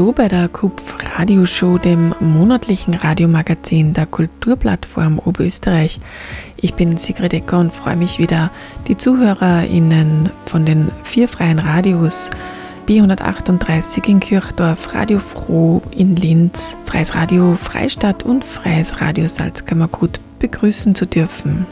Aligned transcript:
Hallo 0.00 0.12
bei 0.12 0.28
der 0.28 0.48
KUPF 0.48 0.96
Radioshow, 1.18 1.76
dem 1.76 2.14
monatlichen 2.20 2.94
Radiomagazin 2.94 3.92
der 3.92 4.06
Kulturplattform 4.06 5.18
Oberösterreich. 5.18 6.00
Ich 6.56 6.72
bin 6.72 6.96
Sigrid 6.96 7.34
Ecker 7.34 7.58
und 7.58 7.70
freue 7.70 7.96
mich 7.96 8.18
wieder, 8.18 8.50
die 8.88 8.96
ZuhörerInnen 8.96 10.30
von 10.46 10.64
den 10.64 10.90
vier 11.02 11.28
freien 11.28 11.58
Radios 11.58 12.30
B138 12.88 14.08
in 14.08 14.20
Kirchdorf, 14.20 14.94
Radio 14.94 15.18
Froh 15.18 15.82
in 15.90 16.16
Linz, 16.16 16.78
Freies 16.86 17.14
Radio 17.14 17.54
Freistadt 17.54 18.22
und 18.22 18.42
Freies 18.42 19.02
Radio 19.02 19.28
Salzkammergut 19.28 20.18
begrüßen 20.38 20.94
zu 20.94 21.04
dürfen. 21.04 21.66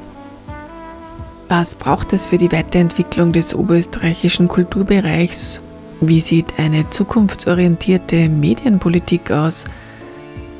Was 1.48 1.74
braucht 1.77 2.12
es 2.12 2.27
für 2.27 2.36
die 2.36 2.52
Weiterentwicklung 2.52 3.33
des 3.33 3.55
oberösterreichischen 3.55 4.48
Kulturbereichs 4.48 5.62
wie 6.01 6.20
sieht 6.20 6.59
eine 6.59 6.88
zukunftsorientierte 6.91 8.29
Medienpolitik 8.29 9.30
aus? 9.30 9.65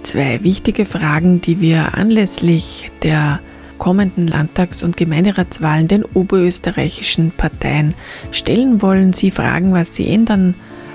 Zwei 0.03 0.43
wichtige 0.43 0.85
Fragen, 0.85 1.41
die 1.41 1.61
wir 1.61 1.95
anlässlich 1.95 2.91
der 3.03 3.41
kommenden 3.79 4.27
Landtags- 4.27 4.83
und 4.83 4.97
Gemeinderatswahlen 4.97 5.87
den 5.87 6.05
oberösterreichischen 6.05 7.31
Parteien 7.31 7.95
stellen 8.33 8.83
wollen. 8.83 9.13
Sie 9.13 9.31
fragen, 9.31 9.73
was 9.73 9.95
sie 9.95 10.09
ändern, 10.09 10.55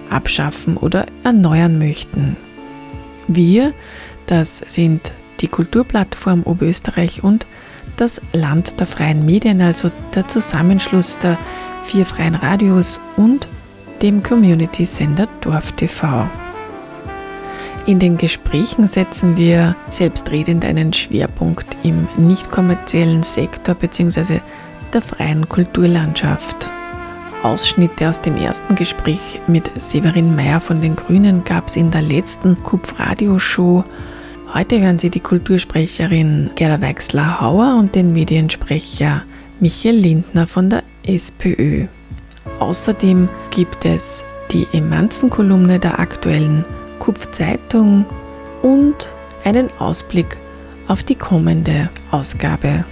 abschaffen 0.09 0.77
oder 0.77 1.05
erneuern 1.23 1.79
möchten. 1.79 2.35
Wir, 3.27 3.73
das 4.25 4.57
sind 4.57 5.13
die 5.39 5.47
Kulturplattform 5.47 6.43
Oberösterreich 6.43 7.23
und 7.23 7.47
das 7.95 8.21
Land 8.33 8.79
der 8.79 8.87
freien 8.87 9.25
Medien, 9.25 9.61
also 9.61 9.91
der 10.15 10.27
Zusammenschluss 10.27 11.19
der 11.19 11.37
vier 11.83 12.05
freien 12.05 12.35
Radios 12.35 12.99
und 13.15 13.47
dem 14.03 14.21
Community-Sender 14.21 15.27
DorfTV. 15.41 16.27
In 17.85 17.99
den 17.99 18.17
Gesprächen 18.17 18.85
setzen 18.85 19.37
wir 19.37 19.75
selbstredend 19.87 20.65
einen 20.65 20.91
Schwerpunkt 20.91 21.77
im 21.83 22.07
nicht 22.17 22.51
kommerziellen 22.51 23.23
Sektor 23.23 23.75
bzw. 23.75 24.41
der 24.91 25.01
freien 25.01 25.47
Kulturlandschaft. 25.47 26.69
Ausschnitte 27.43 28.09
aus 28.09 28.21
dem 28.21 28.37
ersten 28.37 28.75
Gespräch 28.75 29.39
mit 29.47 29.69
Severin 29.81 30.35
Mayer 30.35 30.59
von 30.59 30.81
den 30.81 30.95
Grünen 30.95 31.43
gab 31.45 31.67
es 31.67 31.77
in 31.77 31.89
der 31.89 32.01
letzten 32.01 32.61
Kupf-Radio-Show. 32.61 33.85
Heute 34.53 34.81
hören 34.81 34.99
Sie 34.99 35.09
die 35.09 35.19
Kultursprecherin 35.19 36.51
Gerda 36.55 36.81
Weixler-Hauer 36.81 37.77
und 37.79 37.95
den 37.95 38.13
Mediensprecher 38.13 39.23
Michael 39.59 39.95
Lindner 39.95 40.45
von 40.45 40.69
der 40.69 40.83
SPÖ. 41.05 41.87
Außerdem 42.59 43.29
gibt 43.49 43.85
es 43.85 44.23
die 44.51 44.67
Emanzen-Kolumne 44.71 45.79
der 45.79 45.99
aktuellen 45.99 46.63
Kupf-Zeitung 46.99 48.05
und 48.61 49.09
einen 49.43 49.69
Ausblick 49.79 50.37
auf 50.87 51.03
die 51.03 51.15
kommende 51.15 51.89
Ausgabe. 52.11 52.85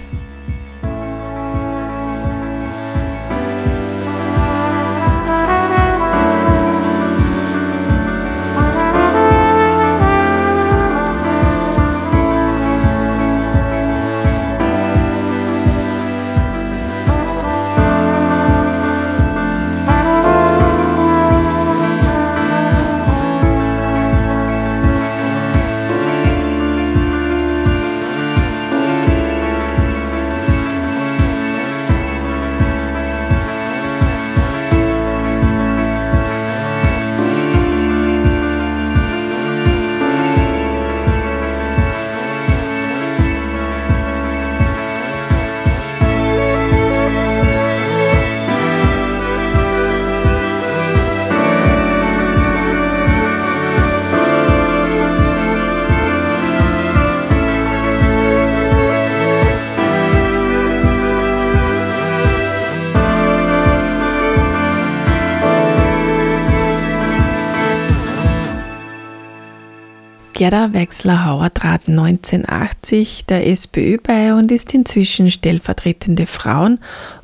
Gerda 70.41 70.73
Wechsler-Hauer 70.73 71.53
trat 71.53 71.87
1980 71.87 73.27
der 73.27 73.45
SPÖ 73.45 73.99
bei 74.01 74.33
und 74.33 74.51
ist 74.51 74.73
inzwischen 74.73 75.29
stellvertretende 75.29 76.25
Frauen- 76.25 76.79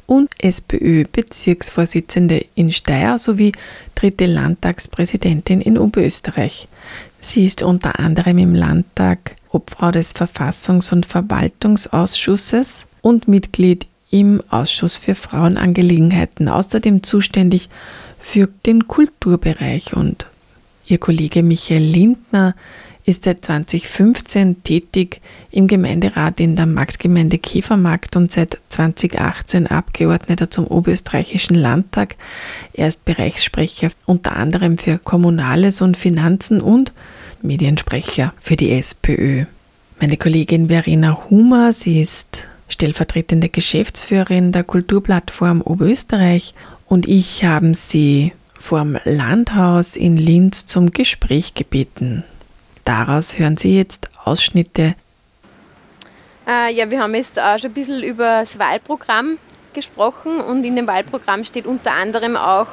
und 0.06 0.30
SPÖ-Bezirksvorsitzende 0.38 2.46
in 2.54 2.72
Steyr 2.72 3.18
sowie 3.18 3.54
dritte 3.96 4.28
Landtagspräsidentin 4.28 5.62
in 5.62 5.80
Oberösterreich. 5.80 6.68
Sie 7.20 7.44
ist 7.44 7.64
unter 7.64 8.00
anderem 8.00 8.38
im 8.38 8.54
Landtag 8.54 9.36
Obfrau 9.50 9.90
des 9.90 10.16
Verfassungs- 10.16 10.94
und 10.94 11.08
Verwaltungsausschusses 11.08 12.86
und 13.02 13.28
Mitglied 13.28 13.88
im 14.12 14.44
Ausschuss 14.52 15.00
für 15.00 15.16
Frauenangelegenheiten, 15.16 16.50
außerdem 16.50 17.02
zuständig 17.02 17.70
für 18.20 18.48
den 18.68 18.88
Kulturbereich 18.88 19.96
und 19.96 20.28
Ihr 20.90 21.00
Kollege 21.00 21.44
Michael 21.44 21.84
Lindner 21.84 22.56
ist 23.08 23.24
seit 23.24 23.46
2015 23.46 24.64
tätig 24.64 25.22
im 25.50 25.68
Gemeinderat 25.68 26.42
in 26.42 26.58
der 26.58 26.66
Marktgemeinde 26.66 27.38
Käfermarkt 27.38 28.18
und 28.18 28.34
seit 28.34 28.60
2018 28.68 29.66
Abgeordneter 29.66 30.52
zum 30.52 30.68
Oberösterreichischen 30.68 31.56
Landtag. 31.56 32.18
Er 32.74 32.90
ist 32.90 33.06
Bereichssprecher 33.06 33.92
unter 34.06 34.36
anderem 34.36 34.78
für 34.78 34.98
Kommunales 34.98 35.82
und 35.82 35.96
Finanzen 35.96 36.60
und 36.60 36.92
Mediensprecher 37.42 38.34
für 38.42 38.58
die 38.58 38.74
SPÖ. 38.74 39.46
Meine 40.02 40.18
Kollegin 40.18 40.68
Verena 40.68 41.30
Humer, 41.30 41.72
sie 41.72 42.02
ist 42.02 42.46
stellvertretende 42.68 43.48
Geschäftsführerin 43.48 44.52
der 44.52 44.66
Kulturplattform 44.66 45.62
Oberösterreich 45.62 46.54
und 46.86 47.08
ich 47.08 47.46
haben 47.46 47.74
sie 47.74 48.34
vorm 48.60 48.98
Landhaus 49.06 49.96
in 49.96 50.18
Linz 50.18 50.66
zum 50.66 50.92
Gespräch 50.92 51.54
gebeten. 51.54 52.26
Daraus 52.88 53.38
hören 53.38 53.58
Sie 53.58 53.76
jetzt 53.76 54.10
Ausschnitte. 54.24 54.96
Äh, 56.48 56.74
ja, 56.74 56.90
wir 56.90 57.02
haben 57.02 57.14
jetzt 57.16 57.38
auch 57.38 57.60
schon 57.60 57.72
ein 57.72 57.74
bisschen 57.74 58.02
über 58.02 58.40
das 58.40 58.60
Wahlprogramm 58.60 59.40
gesprochen 59.74 60.40
und 60.40 60.64
in 60.64 60.78
dem 60.78 60.88
Wahlprogramm 60.88 61.44
steht 61.44 61.66
unter 61.66 61.92
anderem 61.92 62.38
auch, 62.38 62.68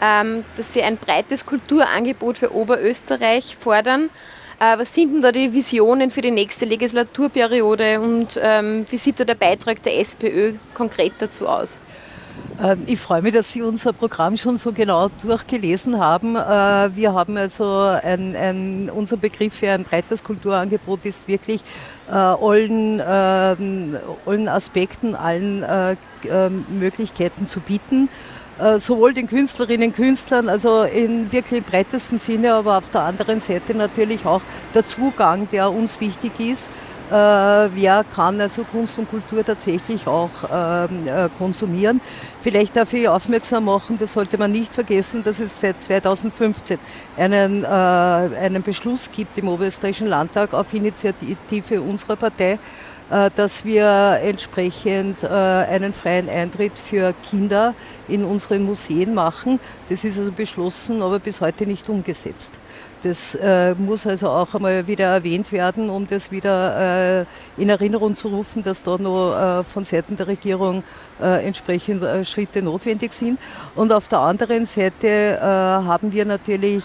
ähm, 0.00 0.44
dass 0.56 0.74
Sie 0.74 0.82
ein 0.82 0.96
breites 0.96 1.46
Kulturangebot 1.46 2.38
für 2.38 2.52
Oberösterreich 2.52 3.54
fordern. 3.54 4.10
Äh, 4.58 4.76
was 4.76 4.92
sind 4.92 5.14
denn 5.14 5.22
da 5.22 5.30
die 5.30 5.52
Visionen 5.52 6.10
für 6.10 6.20
die 6.20 6.32
nächste 6.32 6.64
Legislaturperiode 6.64 8.00
und 8.00 8.36
ähm, 8.42 8.86
wie 8.90 8.98
sieht 8.98 9.20
da 9.20 9.24
der 9.24 9.36
Beitrag 9.36 9.80
der 9.84 10.00
SPÖ 10.00 10.54
konkret 10.74 11.12
dazu 11.20 11.46
aus? 11.46 11.78
Ähm, 12.62 12.82
ich 12.86 13.00
freue 13.00 13.22
mich, 13.22 13.32
dass 13.32 13.52
Sie 13.52 13.62
unser 13.62 13.92
Programm 13.92 14.36
schon 14.36 14.56
so 14.56 14.72
genau 14.72 15.08
durchgelesen 15.22 15.98
haben. 15.98 16.36
Äh, 16.36 16.96
wir 16.96 17.12
haben 17.12 17.36
also 17.36 17.64
ein, 17.64 18.36
ein, 18.36 18.90
unser 18.94 19.16
Begriff 19.16 19.54
für 19.54 19.70
ein 19.70 19.84
breites 19.84 20.22
Kulturangebot 20.22 21.04
ist 21.04 21.26
wirklich 21.26 21.62
äh, 22.08 22.12
allen, 22.12 23.00
äh, 23.00 23.02
allen 24.26 24.48
Aspekten, 24.48 25.14
allen 25.14 25.62
äh, 25.62 25.96
ähm, 26.28 26.64
Möglichkeiten 26.68 27.46
zu 27.46 27.60
bieten. 27.60 28.08
Äh, 28.60 28.78
sowohl 28.78 29.12
den 29.14 29.26
Künstlerinnen 29.26 29.88
und 29.88 29.96
Künstlern, 29.96 30.48
also 30.48 30.84
in 30.84 31.32
wirklich 31.32 31.64
breitesten 31.64 32.18
Sinne, 32.18 32.54
aber 32.54 32.78
auf 32.78 32.88
der 32.88 33.00
anderen 33.00 33.40
Seite 33.40 33.74
natürlich 33.74 34.24
auch 34.24 34.42
der 34.74 34.86
Zugang, 34.86 35.48
der 35.50 35.72
uns 35.72 36.00
wichtig 36.00 36.38
ist 36.38 36.70
äh, 36.70 36.83
wer 37.10 38.04
kann 38.14 38.40
also 38.40 38.64
Kunst 38.64 38.98
und 38.98 39.10
Kultur 39.10 39.44
tatsächlich 39.44 40.06
auch 40.06 40.30
ähm, 40.52 41.06
äh, 41.06 41.28
konsumieren. 41.38 42.00
Vielleicht 42.40 42.76
darf 42.76 42.92
ich 42.92 43.08
aufmerksam 43.08 43.64
machen, 43.64 43.96
das 43.98 44.12
sollte 44.12 44.36
man 44.36 44.52
nicht 44.52 44.74
vergessen, 44.74 45.22
dass 45.22 45.40
es 45.40 45.58
seit 45.58 45.80
2015 45.80 46.78
einen, 47.16 47.64
äh, 47.64 47.66
einen 47.66 48.62
Beschluss 48.62 49.10
gibt 49.10 49.38
im 49.38 49.48
Oberösterreichischen 49.48 50.08
Landtag 50.08 50.52
auf 50.52 50.74
Initiative 50.74 51.80
unserer 51.80 52.16
Partei, 52.16 52.58
äh, 53.10 53.30
dass 53.34 53.64
wir 53.64 54.18
entsprechend 54.22 55.22
äh, 55.22 55.28
einen 55.28 55.92
freien 55.92 56.28
Eintritt 56.28 56.78
für 56.78 57.14
Kinder 57.28 57.74
in 58.08 58.24
unseren 58.24 58.64
Museen 58.64 59.14
machen. 59.14 59.60
Das 59.88 60.04
ist 60.04 60.18
also 60.18 60.32
beschlossen, 60.32 61.00
aber 61.02 61.18
bis 61.18 61.40
heute 61.40 61.66
nicht 61.66 61.88
umgesetzt. 61.88 62.52
Das 63.04 63.34
äh, 63.34 63.74
muss 63.74 64.06
also 64.06 64.30
auch 64.30 64.54
einmal 64.54 64.86
wieder 64.86 65.04
erwähnt 65.04 65.52
werden, 65.52 65.90
um 65.90 66.06
das 66.06 66.30
wieder 66.30 67.20
äh, 67.20 67.60
in 67.60 67.68
Erinnerung 67.68 68.16
zu 68.16 68.28
rufen, 68.28 68.62
dass 68.62 68.82
da 68.82 68.96
noch 68.96 69.60
äh, 69.60 69.62
von 69.62 69.84
Seiten 69.84 70.16
der 70.16 70.26
Regierung 70.26 70.82
äh, 71.20 71.46
entsprechend 71.46 72.02
äh, 72.02 72.24
Schritte 72.24 72.62
notwendig 72.62 73.12
sind. 73.12 73.38
Und 73.74 73.92
auf 73.92 74.08
der 74.08 74.20
anderen 74.20 74.64
Seite 74.64 75.06
äh, 75.06 75.42
haben 75.42 76.12
wir 76.12 76.24
natürlich 76.24 76.82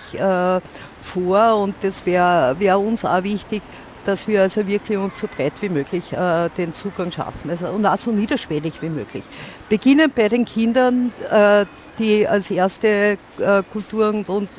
vor, 1.01 1.55
und 1.55 1.75
das 1.81 2.05
wäre 2.05 2.55
wär 2.59 2.77
uns 2.77 3.05
auch 3.05 3.23
wichtig, 3.23 3.61
dass 4.05 4.27
wir 4.27 4.41
also 4.41 4.67
wirklich 4.67 4.97
uns 4.97 5.17
so 5.17 5.27
breit 5.27 5.53
wie 5.61 5.69
möglich 5.69 6.11
äh, 6.11 6.49
den 6.57 6.73
Zugang 6.73 7.11
schaffen 7.11 7.49
also, 7.49 7.67
und 7.67 7.85
auch 7.85 7.97
so 7.97 8.11
niederschwellig 8.11 8.81
wie 8.81 8.89
möglich. 8.89 9.23
Beginnen 9.69 10.11
bei 10.13 10.27
den 10.27 10.45
Kindern, 10.45 11.11
äh, 11.29 11.65
die 11.97 12.27
als 12.27 12.51
erste 12.51 13.17
äh, 13.37 13.63
Kultur 13.71 14.09
und, 14.09 14.27
und 14.27 14.49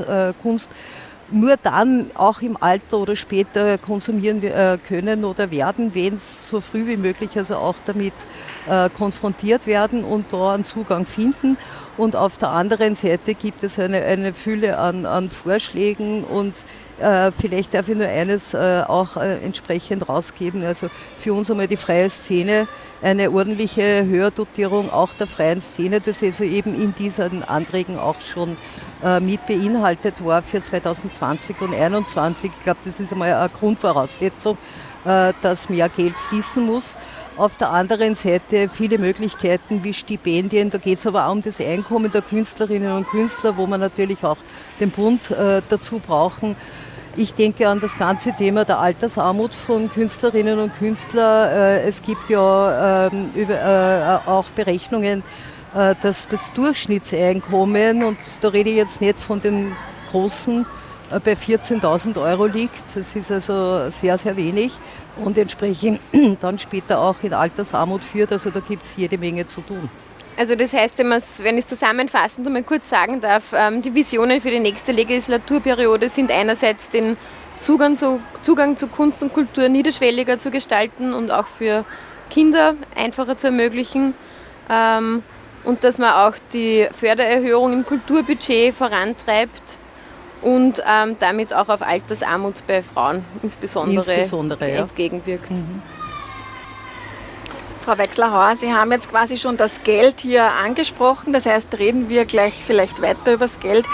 Kunst 0.43 0.71
nur 1.31 1.57
dann 1.57 2.11
auch 2.15 2.41
im 2.43 2.57
Alter 2.61 2.99
oder 2.99 3.17
später 3.17 3.79
konsumieren 3.79 4.43
äh, 4.43 4.79
können 4.87 5.25
oder 5.25 5.51
werden, 5.51 5.95
wenn 5.95 6.15
es 6.15 6.47
so 6.47 6.61
früh 6.61 6.87
wie 6.87 6.97
möglich 6.97 7.31
also 7.37 7.57
auch 7.57 7.77
damit 7.85 8.15
äh, 8.69 8.89
konfrontiert 8.91 9.67
werden 9.67 10.05
und 10.05 10.33
da 10.33 10.55
einen 10.55 10.65
Zugang 10.65 11.07
finden. 11.07 11.57
Und 11.97 12.17
auf 12.17 12.39
der 12.39 12.51
anderen 12.51 12.95
Seite 12.95 13.35
gibt 13.35 13.63
es 13.63 13.79
eine, 13.79 14.03
eine 14.03 14.33
Fülle 14.33 14.79
an, 14.79 15.05
an 15.05 15.29
Vorschlägen 15.29 16.25
und 16.25 16.65
äh, 16.99 17.31
vielleicht 17.31 17.75
darf 17.75 17.89
ich 17.89 17.97
nur 17.97 18.07
eines 18.07 18.55
auch 18.55 19.17
entsprechend 19.17 20.09
rausgeben. 20.09 20.65
Also 20.65 20.89
für 21.17 21.35
uns 21.35 21.51
einmal 21.51 21.69
die 21.69 21.77
freie 21.77 22.09
Szene, 22.09 22.69
eine 23.03 23.31
ordentliche 23.31 24.05
Höherdotierung 24.05 24.91
auch 24.91 25.13
der 25.15 25.27
freien 25.27 25.61
Szene, 25.61 26.01
das 26.01 26.23
also 26.23 26.45
eben 26.45 26.81
in 26.81 26.95
diesen 26.95 27.43
Anträgen 27.43 27.99
auch 27.99 28.17
schon 28.21 28.57
äh, 29.05 29.21
mit 29.21 29.47
beinhaltet 29.47 30.25
war 30.25 30.43
für 30.43 30.61
2020 30.61 31.61
und 31.61 31.71
2021. 31.71 32.51
Ich 32.57 32.65
glaube, 32.65 32.81
das 32.85 33.01
ist 33.01 33.13
einmal 33.13 33.33
eine 33.33 33.49
Grundvoraussetzung, 33.49 34.59
äh, 35.05 35.33
dass 35.41 35.71
mehr 35.71 35.89
Geld 35.89 36.15
fließen 36.15 36.65
muss. 36.65 36.99
Auf 37.37 37.57
der 37.57 37.71
anderen 37.71 38.15
Seite 38.15 38.69
viele 38.69 38.99
Möglichkeiten 38.99 39.83
wie 39.83 39.95
Stipendien. 39.95 40.69
Da 40.69 40.79
geht 40.79 40.99
es 40.99 41.07
aber 41.07 41.27
auch 41.27 41.33
um 41.33 41.41
das 41.41 41.61
Einkommen 41.61 42.11
der 42.11 42.21
Künstlerinnen 42.21 42.93
und 42.93 43.07
Künstler, 43.09 43.57
wo 43.57 43.67
man 43.67 43.81
natürlich 43.81 44.23
auch 44.23 44.37
den 44.79 44.91
Bund 44.91 45.31
äh, 45.31 45.63
dazu 45.69 45.99
brauchen. 45.99 46.57
Ich 47.17 47.35
denke 47.35 47.69
an 47.69 47.81
das 47.81 47.99
ganze 47.99 48.33
Thema 48.33 48.65
der 48.65 48.79
Altersarmut 48.79 49.55
von 49.55 49.91
Künstlerinnen 49.91 50.59
und 50.59 50.79
Künstlern. 50.79 51.81
Es 51.85 52.03
gibt 52.03 52.31
ja 52.31 53.09
ähm, 53.09 53.31
auch 54.27 54.45
Berechnungen, 54.55 55.21
äh, 55.21 55.23
dass 55.73 56.29
das 56.29 56.53
Durchschnittseinkommen, 56.53 58.03
und 58.03 58.19
da 58.41 58.49
rede 58.49 58.71
ich 58.71 58.77
jetzt 58.77 59.01
nicht 59.01 59.21
von 59.21 59.41
den 59.41 59.77
großen, 60.11 60.67
äh, 61.11 61.21
bei 61.21 61.33
14.000 61.33 62.21
Euro 62.21 62.47
liegt. 62.47 62.85
Das 62.95 63.15
ist 63.15 63.31
also 63.31 63.91
sehr, 63.91 64.17
sehr 64.19 64.37
wenig 64.37 64.73
und 65.17 65.37
entsprechend 65.39 66.01
dann 66.41 66.59
später 66.59 67.01
auch 67.01 67.17
in 67.23 67.35
Altersarmut 67.35 68.05
führt. 68.05 68.33
Also 68.33 68.51
da 68.51 68.61
gibt 68.61 68.85
es 68.85 68.97
jede 68.97 69.19
Menge 69.19 69.47
zu 69.47 69.61
tun. 69.61 69.89
Also 70.37 70.55
das 70.55 70.73
heißt, 70.73 70.99
wenn, 70.99 71.11
wenn 71.11 71.59
ich 71.59 71.65
es 71.65 71.69
zusammenfassend 71.69 72.47
einmal 72.47 72.63
kurz 72.63 72.89
sagen 72.89 73.21
darf, 73.21 73.53
ähm, 73.53 73.83
die 73.83 73.95
Visionen 73.95 74.41
für 74.41 74.51
die 74.51 74.61
nächste 74.61 74.93
Legislaturperiode 74.93 76.09
sind 76.09 76.31
einerseits 76.31 76.89
den 76.89 77.17
Zugang 77.59 77.97
zu, 77.97 78.21
Zugang 78.41 78.77
zu 78.77 78.87
Kunst 78.87 79.23
und 79.23 79.35
Kultur 79.35 79.69
niederschwelliger 79.69 80.39
zu 80.39 80.51
gestalten 80.51 81.13
und 81.13 81.31
auch 81.31 81.47
für 81.47 81.85
Kinder 82.31 82.75
einfacher 82.97 83.37
zu 83.37 83.49
ermöglichen. 83.49 84.15
Und 85.65 85.85
dass 85.85 85.99
man 85.99 86.13
auch 86.13 86.35
die 86.53 86.89
Fördererhöhung 86.91 87.73
im 87.73 87.87
Kulturbudget 87.87 88.75
vorantreibt 88.75 89.77
und 90.43 90.83
ähm, 90.87 91.17
damit 91.19 91.53
auch 91.53 91.69
auf 91.69 91.83
Altersarmut 91.83 92.63
bei 92.67 92.83
Frauen 92.83 93.25
insbesondere, 93.43 94.15
insbesondere 94.15 94.71
ja. 94.71 94.81
entgegenwirkt. 94.81 95.51
Mhm. 95.51 95.83
Frau 97.85 97.97
Wechslerhauer, 97.97 98.57
Sie 98.57 98.73
haben 98.73 98.93
jetzt 98.93 99.11
quasi 99.11 99.39
schon 99.39 99.57
das 99.57 99.83
Geld 99.85 100.21
hier 100.21 100.45
angesprochen. 100.45 101.33
Das 101.33 101.47
heißt, 101.47 101.79
reden 101.79 102.11
wir 102.11 102.27
gleich 102.27 102.63
vielleicht 102.65 103.01
weiter 103.01 103.33
über 103.33 103.47
das 103.47 103.59
Geld. 103.59 103.87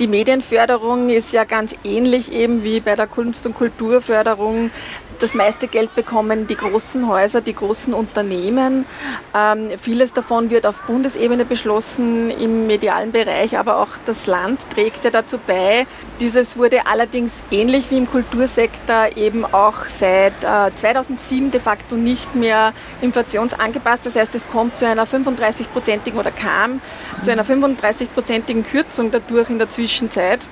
Die 0.00 0.08
Medienförderung 0.08 1.08
ist 1.08 1.32
ja 1.32 1.44
ganz 1.44 1.74
ähnlich 1.84 2.32
eben 2.32 2.64
wie 2.64 2.80
bei 2.80 2.96
der 2.96 3.06
Kunst- 3.06 3.46
und 3.46 3.54
Kulturförderung 3.54 4.70
das 5.18 5.34
meiste 5.34 5.68
Geld 5.68 5.94
bekommen 5.94 6.46
die 6.46 6.54
großen 6.54 7.08
Häuser, 7.08 7.40
die 7.40 7.54
großen 7.54 7.94
Unternehmen. 7.94 8.86
Ähm, 9.34 9.70
vieles 9.78 10.12
davon 10.12 10.50
wird 10.50 10.66
auf 10.66 10.82
Bundesebene 10.82 11.44
beschlossen 11.44 12.30
im 12.30 12.66
medialen 12.66 13.12
Bereich, 13.12 13.58
aber 13.58 13.78
auch 13.78 13.88
das 14.06 14.26
Land 14.26 14.68
trägt 14.70 15.04
ja 15.04 15.10
dazu 15.10 15.38
bei. 15.46 15.86
Dieses 16.20 16.56
wurde 16.56 16.86
allerdings 16.86 17.44
ähnlich 17.50 17.90
wie 17.90 17.98
im 17.98 18.10
Kultursektor 18.10 19.16
eben 19.16 19.44
auch 19.44 19.86
seit 19.86 20.32
äh, 20.42 20.74
2007 20.74 21.50
de 21.50 21.60
facto 21.60 21.94
nicht 21.94 22.34
mehr 22.34 22.72
inflationsangepasst. 23.00 24.06
Das 24.06 24.16
heißt, 24.16 24.34
es 24.34 24.48
kommt 24.48 24.78
zu 24.78 24.86
einer 24.86 25.06
35-prozentigen 25.06 26.18
oder 26.18 26.30
kam 26.30 26.80
zu 27.22 27.32
einer 27.32 27.44
35-prozentigen 27.44 28.62
Kürzung 28.62 29.10
dadurch 29.10 29.50
in 29.50 29.58
der 29.58 29.68
Zwischenzeit. 29.68 30.46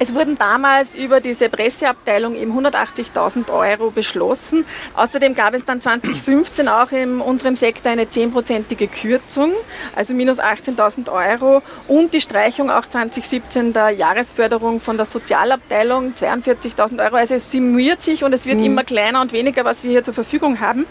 Es 0.00 0.14
wurden 0.14 0.38
damals 0.38 0.94
über 0.94 1.20
diese 1.20 1.48
Presseabteilung 1.48 2.36
eben 2.36 2.52
180.000 2.52 3.50
Euro 3.52 3.90
beschlossen. 3.90 4.64
Außerdem 4.94 5.34
gab 5.34 5.54
es 5.54 5.64
dann 5.64 5.80
2015 5.80 6.68
auch 6.68 6.92
in 6.92 7.20
unserem 7.20 7.56
Sektor 7.56 7.90
eine 7.90 8.04
10-prozentige 8.04 8.86
Kürzung, 8.86 9.52
also 9.96 10.14
minus 10.14 10.38
18.000 10.38 11.10
Euro 11.10 11.62
und 11.88 12.14
die 12.14 12.20
Streichung 12.20 12.70
auch 12.70 12.86
2017 12.86 13.72
der 13.72 13.90
Jahresförderung 13.90 14.78
von 14.78 14.96
der 14.96 15.06
Sozialabteilung 15.06 16.10
42.000 16.10 17.04
Euro. 17.04 17.16
Also 17.16 17.34
es 17.34 17.50
summiert 17.50 18.00
sich 18.00 18.22
und 18.22 18.32
es 18.32 18.46
wird 18.46 18.58
mhm. 18.58 18.64
immer 18.64 18.84
kleiner 18.84 19.20
und 19.20 19.32
weniger, 19.32 19.64
was 19.64 19.82
wir 19.82 19.90
hier 19.90 20.04
zur 20.04 20.14
Verfügung 20.14 20.60
haben. 20.60 20.86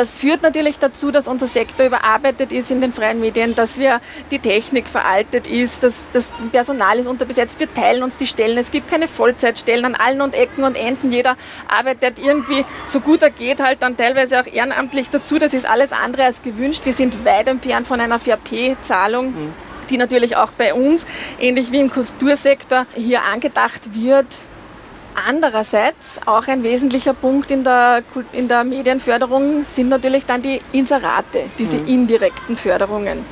Das 0.00 0.16
führt 0.16 0.40
natürlich 0.40 0.78
dazu, 0.78 1.10
dass 1.10 1.28
unser 1.28 1.46
Sektor 1.46 1.84
überarbeitet 1.84 2.52
ist 2.52 2.70
in 2.70 2.80
den 2.80 2.94
freien 2.94 3.20
Medien, 3.20 3.54
dass 3.54 3.78
wir 3.78 4.00
die 4.30 4.38
Technik 4.38 4.88
veraltet 4.88 5.46
ist, 5.46 5.82
dass 5.82 6.06
das 6.14 6.32
Personal 6.52 6.98
ist 6.98 7.06
unterbesetzt. 7.06 7.60
Wir 7.60 7.70
teilen 7.74 8.02
uns 8.02 8.16
die 8.16 8.26
Stellen. 8.26 8.56
Es 8.56 8.70
gibt 8.70 8.88
keine 8.88 9.08
Vollzeitstellen 9.08 9.84
an 9.84 9.94
allen 9.94 10.22
und 10.22 10.34
Ecken 10.34 10.64
und 10.64 10.78
Enden. 10.78 11.12
Jeder 11.12 11.36
arbeitet 11.68 12.18
irgendwie 12.18 12.64
so 12.86 13.00
gut 13.00 13.20
er 13.20 13.28
geht, 13.28 13.60
halt 13.60 13.82
dann 13.82 13.94
teilweise 13.94 14.40
auch 14.40 14.46
ehrenamtlich 14.46 15.10
dazu. 15.10 15.38
Das 15.38 15.52
ist 15.52 15.68
alles 15.68 15.92
andere 15.92 16.24
als 16.24 16.40
gewünscht. 16.40 16.86
Wir 16.86 16.94
sind 16.94 17.26
weit 17.26 17.48
entfernt 17.48 17.86
von 17.86 18.00
einer 18.00 18.18
VP-Zahlung. 18.18 19.26
Mhm 19.26 19.52
die 19.90 19.98
natürlich 19.98 20.36
auch 20.36 20.52
bei 20.52 20.72
uns, 20.72 21.04
ähnlich 21.40 21.72
wie 21.72 21.80
im 21.80 21.90
Kultursektor, 21.90 22.86
hier 22.94 23.24
angedacht 23.24 23.92
wird. 23.92 24.26
Andererseits 25.14 26.20
auch 26.26 26.46
ein 26.46 26.62
wesentlicher 26.62 27.14
Punkt 27.14 27.50
in 27.50 27.64
der, 27.64 28.02
in 28.32 28.48
der 28.48 28.64
Medienförderung 28.64 29.64
sind 29.64 29.88
natürlich 29.88 30.24
dann 30.26 30.42
die 30.42 30.60
Inserate, 30.72 31.44
diese 31.58 31.78
mhm. 31.78 31.88
indirekten 31.88 32.56
Förderungen 32.56 33.24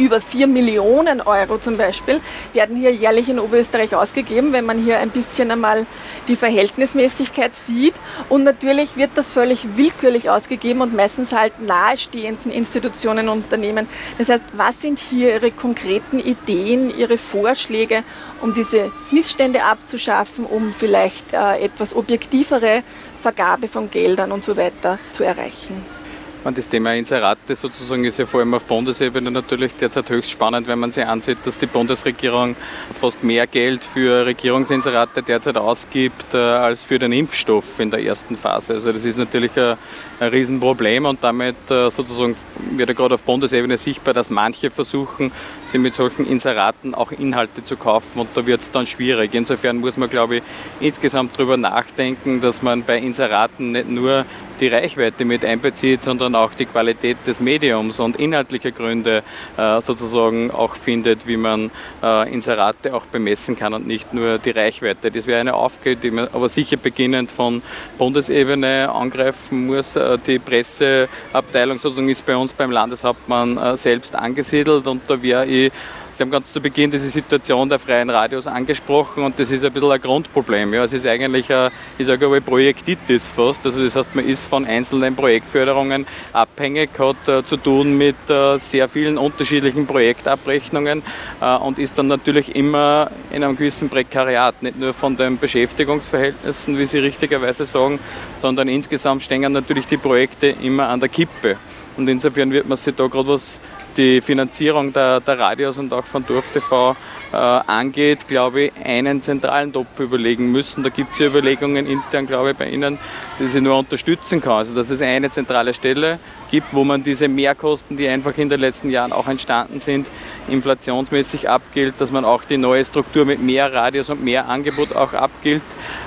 über 0.00 0.20
4 0.20 0.46
Millionen 0.46 1.20
Euro 1.20 1.58
zum 1.58 1.76
Beispiel 1.76 2.20
werden 2.54 2.74
hier 2.74 2.92
jährlich 2.92 3.28
in 3.28 3.38
Oberösterreich 3.38 3.94
ausgegeben, 3.94 4.52
wenn 4.52 4.64
man 4.64 4.78
hier 4.78 4.98
ein 4.98 5.10
bisschen 5.10 5.50
einmal 5.50 5.86
die 6.26 6.36
Verhältnismäßigkeit 6.36 7.54
sieht. 7.54 7.94
Und 8.28 8.44
natürlich 8.44 8.96
wird 8.96 9.10
das 9.14 9.30
völlig 9.30 9.76
willkürlich 9.76 10.30
ausgegeben 10.30 10.80
und 10.80 10.94
meistens 10.94 11.32
halt 11.32 11.60
nahestehenden 11.60 12.50
Institutionen 12.50 13.28
und 13.28 13.44
Unternehmen. 13.44 13.86
Das 14.16 14.30
heißt, 14.30 14.44
was 14.54 14.80
sind 14.80 14.98
hier 14.98 15.34
Ihre 15.34 15.50
konkreten 15.50 16.18
Ideen, 16.18 16.96
Ihre 16.96 17.18
Vorschläge, 17.18 18.02
um 18.40 18.54
diese 18.54 18.90
Missstände 19.10 19.64
abzuschaffen, 19.64 20.46
um 20.46 20.72
vielleicht 20.72 21.34
äh, 21.34 21.58
etwas 21.58 21.94
objektivere 21.94 22.82
Vergabe 23.20 23.68
von 23.68 23.90
Geldern 23.90 24.32
und 24.32 24.44
so 24.44 24.56
weiter 24.56 24.98
zu 25.12 25.24
erreichen? 25.24 25.99
Das 26.42 26.70
Thema 26.70 26.94
Inserate 26.94 27.54
sozusagen 27.54 28.02
ist 28.04 28.18
ja 28.18 28.24
vor 28.24 28.40
allem 28.40 28.54
auf 28.54 28.64
Bundesebene 28.64 29.30
natürlich 29.30 29.74
derzeit 29.74 30.08
höchst 30.08 30.30
spannend, 30.30 30.66
wenn 30.68 30.78
man 30.78 30.90
sich 30.90 31.04
ansieht, 31.04 31.38
dass 31.44 31.58
die 31.58 31.66
Bundesregierung 31.66 32.56
fast 32.98 33.22
mehr 33.22 33.46
Geld 33.46 33.84
für 33.84 34.24
Regierungsinserate 34.24 35.22
derzeit 35.22 35.58
ausgibt 35.58 36.32
äh, 36.32 36.38
als 36.38 36.82
für 36.82 36.98
den 36.98 37.12
Impfstoff 37.12 37.78
in 37.78 37.90
der 37.90 38.02
ersten 38.02 38.38
Phase. 38.38 38.72
Also 38.72 38.90
das 38.90 39.04
ist 39.04 39.18
natürlich 39.18 39.54
ein, 39.58 39.76
ein 40.18 40.28
Riesenproblem 40.30 41.04
und 41.04 41.22
damit 41.22 41.56
äh, 41.70 41.90
sozusagen 41.90 42.34
wird 42.70 42.88
ja 42.88 42.94
gerade 42.94 43.16
auf 43.16 43.22
Bundesebene 43.22 43.76
sichtbar, 43.76 44.14
dass 44.14 44.30
manche 44.30 44.70
versuchen, 44.70 45.32
sich 45.66 45.78
mit 45.78 45.92
solchen 45.92 46.26
Inseraten 46.26 46.94
auch 46.94 47.12
Inhalte 47.12 47.64
zu 47.64 47.76
kaufen 47.76 48.18
und 48.18 48.28
da 48.34 48.46
wird 48.46 48.62
es 48.62 48.70
dann 48.70 48.86
schwierig. 48.86 49.34
Insofern 49.34 49.76
muss 49.76 49.98
man, 49.98 50.08
glaube 50.08 50.36
ich, 50.36 50.42
insgesamt 50.80 51.36
darüber 51.36 51.58
nachdenken, 51.58 52.40
dass 52.40 52.62
man 52.62 52.82
bei 52.82 52.96
Inseraten 52.96 53.72
nicht 53.72 53.90
nur 53.90 54.24
die 54.60 54.68
Reichweite 54.68 55.24
mit 55.24 55.44
einbezieht, 55.44 56.04
sondern 56.04 56.34
auch 56.34 56.54
die 56.54 56.66
Qualität 56.66 57.16
des 57.26 57.40
Mediums 57.40 57.98
und 57.98 58.16
inhaltliche 58.16 58.72
Gründe 58.72 59.22
äh, 59.56 59.80
sozusagen 59.80 60.50
auch 60.50 60.76
findet, 60.76 61.26
wie 61.26 61.36
man 61.36 61.70
äh, 62.02 62.32
Inserate 62.32 62.94
auch 62.94 63.06
bemessen 63.06 63.56
kann 63.56 63.74
und 63.74 63.86
nicht 63.86 64.12
nur 64.12 64.38
die 64.38 64.50
Reichweite. 64.50 65.10
Das 65.10 65.26
wäre 65.26 65.40
eine 65.40 65.54
Aufgabe, 65.54 65.96
die 65.96 66.10
man 66.10 66.28
aber 66.32 66.48
sicher 66.48 66.76
beginnend 66.76 67.30
von 67.30 67.62
Bundesebene 67.98 68.90
angreifen 68.90 69.66
muss. 69.66 69.96
Äh, 69.96 70.18
die 70.26 70.38
Presseabteilung 70.38 71.78
sozusagen 71.78 72.08
ist 72.08 72.24
bei 72.26 72.36
uns 72.36 72.52
beim 72.52 72.70
Landeshauptmann 72.70 73.76
selbst 73.76 74.14
angesiedelt 74.14 74.86
und 74.86 75.02
da 75.08 75.22
wäre 75.22 75.46
ich 75.46 75.72
Sie 76.20 76.24
haben 76.24 76.30
ganz 76.32 76.52
zu 76.52 76.60
Beginn 76.60 76.90
diese 76.90 77.08
Situation 77.08 77.66
der 77.70 77.78
freien 77.78 78.10
Radios 78.10 78.46
angesprochen 78.46 79.24
und 79.24 79.38
das 79.38 79.50
ist 79.50 79.64
ein 79.64 79.72
bisschen 79.72 79.90
ein 79.90 80.02
Grundproblem. 80.02 80.74
Ja. 80.74 80.84
Es 80.84 80.92
ist 80.92 81.06
eigentlich, 81.06 81.50
ein, 81.50 81.70
ich 81.96 82.06
sage 82.06 82.26
aber, 82.26 82.42
Projektitis 82.42 83.30
fast. 83.30 83.64
Also 83.64 83.82
das 83.82 83.96
heißt, 83.96 84.14
man 84.14 84.28
ist 84.28 84.44
von 84.44 84.66
einzelnen 84.66 85.16
Projektförderungen 85.16 86.06
abhängig, 86.34 86.90
hat 86.98 87.26
uh, 87.26 87.40
zu 87.40 87.56
tun 87.56 87.96
mit 87.96 88.16
uh, 88.28 88.58
sehr 88.58 88.90
vielen 88.90 89.16
unterschiedlichen 89.16 89.86
Projektabrechnungen 89.86 91.02
uh, 91.40 91.56
und 91.64 91.78
ist 91.78 91.96
dann 91.96 92.08
natürlich 92.08 92.54
immer 92.54 93.10
in 93.30 93.42
einem 93.42 93.56
gewissen 93.56 93.88
Prekariat, 93.88 94.62
nicht 94.62 94.78
nur 94.78 94.92
von 94.92 95.16
den 95.16 95.38
Beschäftigungsverhältnissen, 95.38 96.76
wie 96.76 96.84
Sie 96.84 96.98
richtigerweise 96.98 97.64
sagen, 97.64 97.98
sondern 98.36 98.68
insgesamt 98.68 99.22
stehen 99.22 99.50
natürlich 99.50 99.86
die 99.86 99.96
Projekte 99.96 100.48
immer 100.48 100.90
an 100.90 101.00
der 101.00 101.08
Kippe. 101.08 101.56
Und 101.96 102.08
insofern 102.08 102.52
wird 102.52 102.68
man 102.68 102.76
sich 102.76 102.94
da 102.94 103.06
gerade 103.06 103.28
was 103.28 103.58
die 103.96 104.20
Finanzierung 104.20 104.92
der, 104.92 105.20
der 105.20 105.38
Radios 105.38 105.78
und 105.78 105.92
auch 105.92 106.04
von 106.04 106.24
Dorf 106.26 106.50
TV 106.50 106.96
äh, 107.32 107.36
angeht, 107.36 108.28
glaube 108.28 108.62
ich, 108.62 108.72
einen 108.84 109.22
zentralen 109.22 109.72
Topf 109.72 110.00
überlegen 110.00 110.50
müssen. 110.50 110.82
Da 110.82 110.88
gibt 110.88 111.12
es 111.12 111.18
ja 111.18 111.26
Überlegungen 111.26 111.86
intern, 111.86 112.26
glaube 112.26 112.50
ich, 112.50 112.56
bei 112.56 112.68
Ihnen, 112.68 112.98
die 113.38 113.46
sie 113.46 113.60
nur 113.60 113.78
unterstützen 113.78 114.40
kann. 114.40 114.52
Also 114.52 114.74
dass 114.74 114.90
es 114.90 115.00
eine 115.00 115.30
zentrale 115.30 115.72
Stelle 115.74 116.18
gibt, 116.50 116.68
wo 116.72 116.84
man 116.84 117.02
diese 117.02 117.28
Mehrkosten, 117.28 117.96
die 117.96 118.08
einfach 118.08 118.36
in 118.36 118.48
den 118.48 118.60
letzten 118.60 118.90
Jahren 118.90 119.12
auch 119.12 119.28
entstanden 119.28 119.80
sind, 119.80 120.10
inflationsmäßig 120.48 121.48
abgilt, 121.48 121.94
dass 121.98 122.10
man 122.10 122.24
auch 122.24 122.44
die 122.44 122.56
neue 122.56 122.84
Struktur 122.84 123.24
mit 123.24 123.40
mehr 123.40 123.72
Radios 123.72 124.10
und 124.10 124.24
mehr 124.24 124.48
Angebot 124.48 124.94
auch 124.94 125.12
abgilt. 125.12 125.62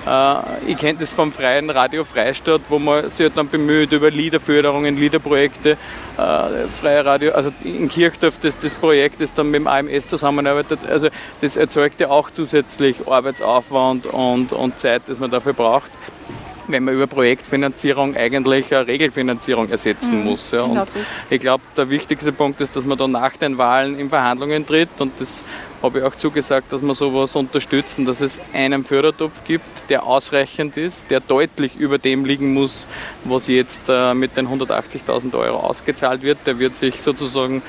Äh, 0.05 0.35
ich 0.67 0.77
kenne 0.77 0.99
das 0.99 1.13
vom 1.13 1.31
freien 1.31 1.69
Radio 1.69 2.03
Freistadt, 2.03 2.61
wo 2.69 2.79
man 2.79 3.09
sich 3.09 3.31
dann 3.33 3.47
bemüht 3.47 3.91
über 3.91 4.11
Liederförderungen, 4.11 4.97
Liederprojekte, 4.97 5.77
äh, 6.17 6.67
freie 6.71 7.05
Radio, 7.05 7.31
also 7.31 7.51
in 7.63 7.87
Kirchdorf 7.87 8.37
das, 8.39 8.57
das 8.59 8.75
Projekt, 8.75 9.21
das 9.21 9.33
dann 9.33 9.49
mit 9.49 9.61
dem 9.61 9.67
AMS 9.67 10.07
zusammenarbeitet. 10.07 10.79
Also 10.87 11.09
das 11.41 11.55
erzeugt 11.55 11.99
ja 11.99 12.09
auch 12.09 12.31
zusätzlich 12.31 13.07
Arbeitsaufwand 13.07 14.07
und, 14.07 14.53
und 14.53 14.79
Zeit, 14.79 15.03
das 15.07 15.19
man 15.19 15.31
dafür 15.31 15.53
braucht 15.53 15.91
wenn 16.67 16.83
man 16.83 16.93
über 16.93 17.07
Projektfinanzierung 17.07 18.15
eigentlich 18.15 18.73
eine 18.73 18.87
Regelfinanzierung 18.87 19.69
ersetzen 19.69 20.19
mhm, 20.19 20.25
muss. 20.25 20.51
Ja. 20.51 20.65
Genau 20.65 20.85
ich 21.29 21.39
glaube, 21.39 21.63
der 21.75 21.89
wichtigste 21.89 22.31
Punkt 22.31 22.61
ist, 22.61 22.75
dass 22.75 22.85
man 22.85 22.97
dann 22.97 23.11
nach 23.11 23.35
den 23.37 23.57
Wahlen 23.57 23.97
in 23.97 24.09
Verhandlungen 24.09 24.65
tritt 24.65 24.89
und 24.99 25.19
das 25.19 25.43
habe 25.81 25.99
ich 25.99 26.05
auch 26.05 26.15
zugesagt, 26.15 26.71
dass 26.71 26.81
wir 26.81 26.95
sowas 26.95 27.35
unterstützen, 27.35 28.05
dass 28.05 28.21
es 28.21 28.39
einen 28.53 28.85
Fördertopf 28.85 29.43
gibt, 29.43 29.89
der 29.89 30.05
ausreichend 30.05 30.77
ist, 30.77 31.09
der 31.09 31.19
deutlich 31.19 31.75
über 31.75 31.97
dem 31.97 32.23
liegen 32.23 32.53
muss, 32.53 32.87
was 33.25 33.47
jetzt 33.47 33.81
äh, 33.89 34.13
mit 34.13 34.37
den 34.37 34.47
180.000 34.47 35.37
Euro 35.37 35.57
ausgezahlt 35.57 36.23
wird. 36.23 36.37
Der 36.45 36.57
wird 36.57 36.77
sich 36.77 37.01
sozusagen 37.01 37.61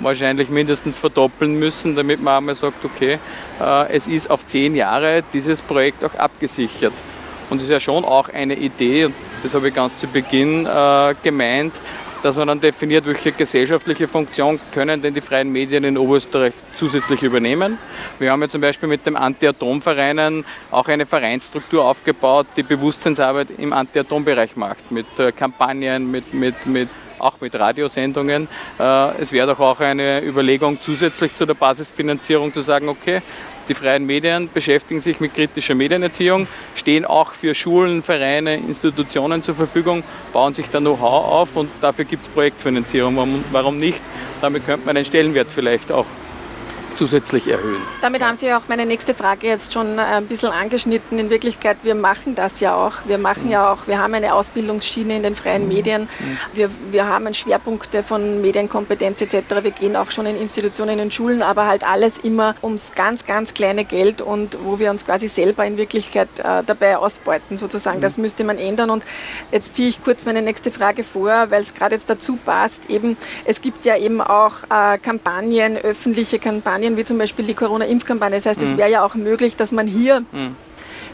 wahrscheinlich 0.00 0.48
mindestens 0.48 0.98
verdoppeln 0.98 1.58
müssen, 1.58 1.96
damit 1.96 2.22
man 2.22 2.38
einmal 2.38 2.54
sagt, 2.54 2.84
okay, 2.84 3.18
äh, 3.60 3.92
es 3.92 4.08
ist 4.08 4.30
auf 4.30 4.46
zehn 4.46 4.74
Jahre 4.74 5.22
dieses 5.32 5.62
Projekt 5.62 6.04
auch 6.04 6.14
abgesichert. 6.14 6.92
Und 7.48 7.58
es 7.58 7.64
ist 7.64 7.70
ja 7.70 7.80
schon 7.80 8.04
auch 8.04 8.28
eine 8.28 8.56
Idee, 8.56 9.08
das 9.42 9.54
habe 9.54 9.68
ich 9.68 9.74
ganz 9.74 9.96
zu 9.98 10.08
Beginn 10.08 10.66
äh, 10.66 11.14
gemeint, 11.22 11.80
dass 12.22 12.36
man 12.36 12.48
dann 12.48 12.60
definiert, 12.60 13.06
welche 13.06 13.30
gesellschaftliche 13.30 14.08
Funktion 14.08 14.58
können 14.72 15.00
denn 15.00 15.14
die 15.14 15.20
freien 15.20 15.52
Medien 15.52 15.84
in 15.84 15.96
Oberösterreich 15.96 16.54
zusätzlich 16.74 17.22
übernehmen. 17.22 17.78
Wir 18.18 18.32
haben 18.32 18.42
ja 18.42 18.48
zum 18.48 18.60
Beispiel 18.60 18.88
mit 18.88 19.06
dem 19.06 19.14
Anti-Atom-Vereinen 19.14 20.44
auch 20.72 20.88
eine 20.88 21.06
Vereinsstruktur 21.06 21.84
aufgebaut, 21.84 22.48
die 22.56 22.64
Bewusstseinsarbeit 22.64 23.50
im 23.58 23.72
Anti-Atom-Bereich 23.72 24.56
macht, 24.56 24.90
mit 24.90 25.06
äh, 25.18 25.30
Kampagnen, 25.30 26.10
mit, 26.10 26.34
mit, 26.34 26.66
mit 26.66 26.88
auch 27.18 27.40
mit 27.40 27.54
Radiosendungen. 27.54 28.48
Äh, 28.78 29.18
es 29.18 29.32
wäre 29.32 29.46
doch 29.46 29.60
auch 29.60 29.80
eine 29.80 30.22
Überlegung 30.22 30.78
zusätzlich 30.80 31.34
zu 31.34 31.46
der 31.46 31.54
Basisfinanzierung 31.54 32.52
zu 32.52 32.62
sagen, 32.62 32.88
okay, 32.88 33.22
die 33.68 33.74
freien 33.74 34.06
Medien 34.06 34.48
beschäftigen 34.52 35.00
sich 35.00 35.18
mit 35.18 35.34
kritischer 35.34 35.74
Medienerziehung, 35.74 36.46
stehen 36.76 37.04
auch 37.04 37.32
für 37.32 37.54
Schulen, 37.54 38.02
Vereine, 38.02 38.56
Institutionen 38.56 39.42
zur 39.42 39.56
Verfügung, 39.56 40.04
bauen 40.32 40.54
sich 40.54 40.68
da 40.68 40.78
Know-how 40.78 41.24
auf 41.32 41.56
und 41.56 41.68
dafür 41.80 42.04
gibt 42.04 42.22
es 42.22 42.28
Projektfinanzierung. 42.28 43.42
Warum 43.50 43.78
nicht? 43.78 44.02
Damit 44.40 44.66
könnte 44.66 44.86
man 44.86 44.94
den 44.94 45.04
Stellenwert 45.04 45.48
vielleicht 45.50 45.90
auch 45.90 46.06
zusätzlich 46.96 47.48
erhöhen. 47.48 47.82
Damit 48.00 48.24
haben 48.24 48.36
Sie 48.36 48.52
auch 48.52 48.62
meine 48.68 48.86
nächste 48.86 49.14
Frage 49.14 49.46
jetzt 49.46 49.72
schon 49.72 49.98
äh, 49.98 50.02
ein 50.02 50.26
bisschen 50.26 50.50
angeschnitten. 50.50 51.18
In 51.18 51.30
Wirklichkeit, 51.30 51.78
wir 51.82 51.94
machen 51.94 52.34
das 52.34 52.60
ja 52.60 52.74
auch. 52.74 52.92
Wir 53.06 53.18
machen 53.18 53.50
ja 53.50 53.72
auch, 53.72 53.86
wir 53.86 53.98
haben 53.98 54.14
eine 54.14 54.34
Ausbildungsschiene 54.34 55.16
in 55.16 55.22
den 55.22 55.36
freien 55.36 55.62
mhm. 55.62 55.68
Medien. 55.68 56.02
Mhm. 56.02 56.38
Wir, 56.54 56.70
wir 56.90 57.08
haben 57.08 57.32
Schwerpunkte 57.34 58.02
von 58.02 58.40
Medienkompetenz 58.40 59.20
etc. 59.20 59.36
Wir 59.62 59.70
gehen 59.70 59.96
auch 59.96 60.10
schon 60.10 60.26
in 60.26 60.36
Institutionen, 60.36 60.98
in 60.98 61.10
Schulen, 61.10 61.42
aber 61.42 61.66
halt 61.66 61.84
alles 61.86 62.18
immer 62.18 62.54
ums 62.62 62.92
ganz, 62.94 63.24
ganz 63.24 63.54
kleine 63.54 63.84
Geld 63.84 64.22
und 64.22 64.56
wo 64.64 64.78
wir 64.78 64.90
uns 64.90 65.04
quasi 65.04 65.28
selber 65.28 65.64
in 65.66 65.76
Wirklichkeit 65.76 66.28
äh, 66.38 66.62
dabei 66.64 66.96
ausbeuten 66.96 67.56
sozusagen. 67.56 68.00
Das 68.00 68.16
mhm. 68.16 68.22
müsste 68.22 68.44
man 68.44 68.58
ändern. 68.58 68.90
Und 68.90 69.04
jetzt 69.52 69.74
ziehe 69.74 69.88
ich 69.88 70.02
kurz 70.02 70.24
meine 70.24 70.42
nächste 70.42 70.70
Frage 70.70 71.04
vor, 71.04 71.50
weil 71.50 71.62
es 71.62 71.74
gerade 71.74 71.94
jetzt 71.94 72.08
dazu 72.08 72.36
passt. 72.36 72.88
Eben, 72.88 73.16
es 73.44 73.60
gibt 73.60 73.84
ja 73.84 73.96
eben 73.96 74.20
auch 74.20 74.64
äh, 74.70 74.98
Kampagnen, 74.98 75.76
öffentliche 75.76 76.38
Kampagnen, 76.38 76.85
Kampagnen 76.86 76.96
wie 76.96 77.04
zum 77.04 77.18
Beispiel 77.18 77.44
die 77.46 77.54
Corona-Impfkampagne. 77.54 78.36
Das 78.36 78.46
heißt, 78.46 78.62
es 78.62 78.72
mhm. 78.72 78.78
wäre 78.78 78.90
ja 78.90 79.04
auch 79.04 79.14
möglich, 79.14 79.56
dass 79.56 79.72
man 79.72 79.86
hier 79.86 80.20
mhm. 80.32 80.56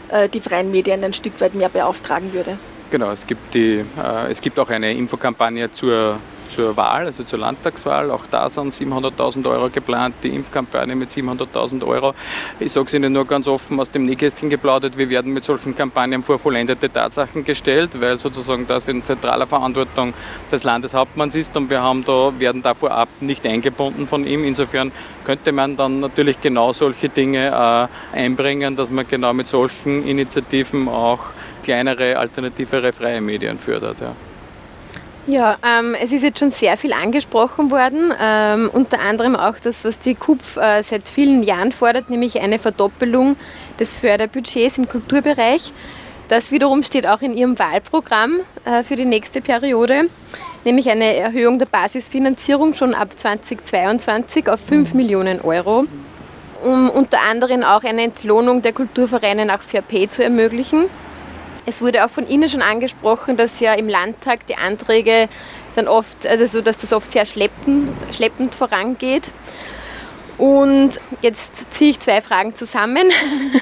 äh, 0.09 0.29
die 0.29 0.39
freien 0.39 0.71
Medien 0.71 1.03
ein 1.03 1.13
Stück 1.13 1.39
weit 1.41 1.55
mehr 1.55 1.69
beauftragen 1.69 2.33
würde. 2.33 2.57
Genau, 2.91 3.11
es 3.11 3.25
gibt, 3.25 3.53
die, 3.53 3.83
äh, 3.97 4.31
es 4.31 4.41
gibt 4.41 4.59
auch 4.59 4.69
eine 4.69 4.93
Infokampagne 4.93 5.71
zur 5.71 6.19
zur 6.55 6.77
Wahl, 6.77 7.05
also 7.05 7.23
zur 7.23 7.39
Landtagswahl. 7.39 8.11
Auch 8.11 8.25
da 8.29 8.49
sind 8.49 8.73
700.000 8.73 9.49
Euro 9.49 9.69
geplant, 9.69 10.15
die 10.23 10.29
Impfkampagne 10.29 10.95
mit 10.95 11.09
700.000 11.09 11.85
Euro. 11.85 12.13
Ich 12.59 12.71
sage 12.71 12.87
es 12.87 12.93
Ihnen 12.93 13.13
nur 13.13 13.25
ganz 13.25 13.47
offen 13.47 13.79
aus 13.79 13.91
dem 13.91 14.05
Nähkästchen 14.05 14.49
geplaudert, 14.49 14.97
wir 14.97 15.09
werden 15.09 15.33
mit 15.33 15.43
solchen 15.43 15.75
Kampagnen 15.75 16.23
vor 16.23 16.39
vollendete 16.39 16.91
Tatsachen 16.91 17.43
gestellt, 17.43 17.99
weil 17.99 18.17
sozusagen 18.17 18.67
das 18.67 18.87
in 18.87 19.03
zentraler 19.03 19.47
Verantwortung 19.47 20.13
des 20.51 20.63
Landeshauptmanns 20.63 21.35
ist 21.35 21.55
und 21.57 21.69
wir 21.69 21.81
haben 21.81 22.03
da, 22.05 22.31
werden 22.37 22.61
da 22.61 22.73
vorab 22.73 23.09
nicht 23.19 23.45
eingebunden 23.45 24.07
von 24.07 24.25
ihm. 24.25 24.43
Insofern 24.43 24.91
könnte 25.25 25.51
man 25.51 25.75
dann 25.75 25.99
natürlich 25.99 26.41
genau 26.41 26.73
solche 26.73 27.09
Dinge 27.09 27.89
äh, 28.13 28.17
einbringen, 28.17 28.75
dass 28.75 28.91
man 28.91 29.07
genau 29.07 29.33
mit 29.33 29.47
solchen 29.47 30.05
Initiativen 30.05 30.87
auch 30.87 31.19
kleinere, 31.63 32.17
alternativere 32.17 32.93
freie 32.93 33.21
Medien 33.21 33.57
fördert. 33.57 34.01
Ja. 34.01 34.15
Ja, 35.25 35.57
ähm, 35.65 35.95
es 36.01 36.11
ist 36.11 36.21
jetzt 36.21 36.39
schon 36.39 36.51
sehr 36.51 36.75
viel 36.75 36.91
angesprochen 36.91 37.71
worden, 37.71 38.13
ähm, 38.21 38.69
unter 38.73 38.99
anderem 38.99 39.37
auch 39.37 39.57
das, 39.57 39.85
was 39.85 39.97
die 39.99 40.15
KUPF 40.15 40.57
äh, 40.57 40.83
seit 40.83 41.07
vielen 41.07 41.43
Jahren 41.43 41.71
fordert, 41.71 42.09
nämlich 42.09 42.41
eine 42.41 42.59
Verdoppelung 42.59 43.37
des 43.79 43.95
Förderbudgets 43.95 44.77
im 44.77 44.89
Kulturbereich. 44.89 45.71
Das 46.27 46.51
wiederum 46.51 46.83
steht 46.83 47.07
auch 47.07 47.21
in 47.21 47.37
ihrem 47.37 47.57
Wahlprogramm 47.57 48.41
äh, 48.65 48.83
für 48.83 48.97
die 48.97 49.05
nächste 49.05 49.39
Periode, 49.39 50.09
nämlich 50.65 50.89
eine 50.89 51.15
Erhöhung 51.15 51.57
der 51.57 51.67
Basisfinanzierung 51.67 52.73
schon 52.73 52.93
ab 52.93 53.17
2022 53.17 54.49
auf 54.49 54.59
5 54.59 54.93
Millionen 54.93 55.39
Euro, 55.39 55.85
um 56.65 56.89
unter 56.89 57.21
anderem 57.21 57.63
auch 57.63 57.85
eine 57.85 58.01
Entlohnung 58.01 58.61
der 58.61 58.73
Kulturvereine 58.73 59.45
nach 59.45 59.61
Fair 59.61 59.83
Pay 59.83 60.09
zu 60.09 60.21
ermöglichen. 60.21 60.89
Es 61.65 61.81
wurde 61.81 62.05
auch 62.05 62.09
von 62.09 62.27
Ihnen 62.27 62.49
schon 62.49 62.61
angesprochen, 62.61 63.37
dass 63.37 63.59
ja 63.59 63.73
im 63.73 63.87
Landtag 63.87 64.45
die 64.47 64.55
Anträge 64.55 65.29
dann 65.75 65.87
oft, 65.87 66.27
also 66.27 66.45
so, 66.45 66.61
dass 66.61 66.77
das 66.77 66.93
oft 66.93 67.11
sehr 67.11 67.25
schleppend, 67.25 67.89
schleppend 68.15 68.55
vorangeht. 68.55 69.31
Und 70.37 70.99
jetzt 71.21 71.73
ziehe 71.73 71.91
ich 71.91 71.99
zwei 71.99 72.19
Fragen 72.19 72.55
zusammen. 72.55 73.09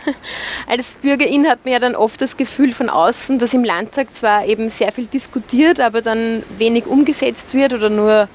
Als 0.68 0.96
Bürgerin 0.96 1.48
hat 1.48 1.60
man 1.66 1.74
ja 1.74 1.80
dann 1.80 1.96
oft 1.96 2.22
das 2.22 2.38
Gefühl 2.38 2.74
von 2.74 2.90
außen, 2.90 3.40
dass 3.40 3.54
im 3.54 3.64
Landtag 3.64 4.16
zwar 4.16 4.46
eben 4.46 4.70
sehr 4.70 4.92
viel 4.92 5.08
diskutiert, 5.08 5.80
aber 5.80 6.02
dann 6.02 6.44
wenig 6.58 6.86
umgesetzt 6.86 7.54
wird 7.54 7.74
oder 7.74 7.90
nur 7.90 8.30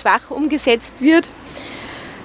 schwach 0.00 0.30
umgesetzt 0.30 1.02
wird. 1.02 1.30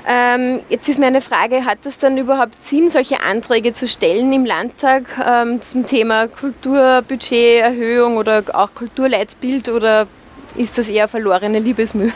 Ähm, 0.08 0.60
jetzt 0.70 0.90
ist 0.90 1.00
meine 1.00 1.22
Frage, 1.22 1.66
hat 1.66 1.86
es 1.86 1.98
dann 1.98 2.18
überhaupt 2.18 2.62
Sinn, 2.62 2.90
solche 2.90 3.22
Anträge 3.22 3.74
zu 3.74 3.88
stellen 3.88 4.34
im 4.34 4.46
Landtag 4.46 5.04
ähm, 5.26 5.62
zum 5.62 5.86
Thema 5.86 6.28
Kulturbudgeterhöhung 6.28 8.18
oder 8.18 8.44
auch 8.54 8.74
Kulturleitbild 8.74 9.70
oder 9.70 10.08
ist 10.56 10.78
das 10.78 10.90
eher 10.90 11.08
verlorene 11.08 11.60
Liebesmühe? 11.60 12.12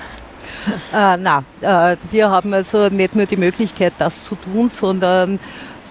Äh, 0.94 1.17
na, 1.17 1.44
äh, 1.62 1.96
wir 2.12 2.29
haben 2.29 2.53
also 2.53 2.89
nicht 2.89 3.15
nur 3.15 3.25
die 3.25 3.38
Möglichkeit, 3.38 3.94
das 4.00 4.25
zu 4.25 4.36
tun, 4.36 4.67
sondern 4.67 5.39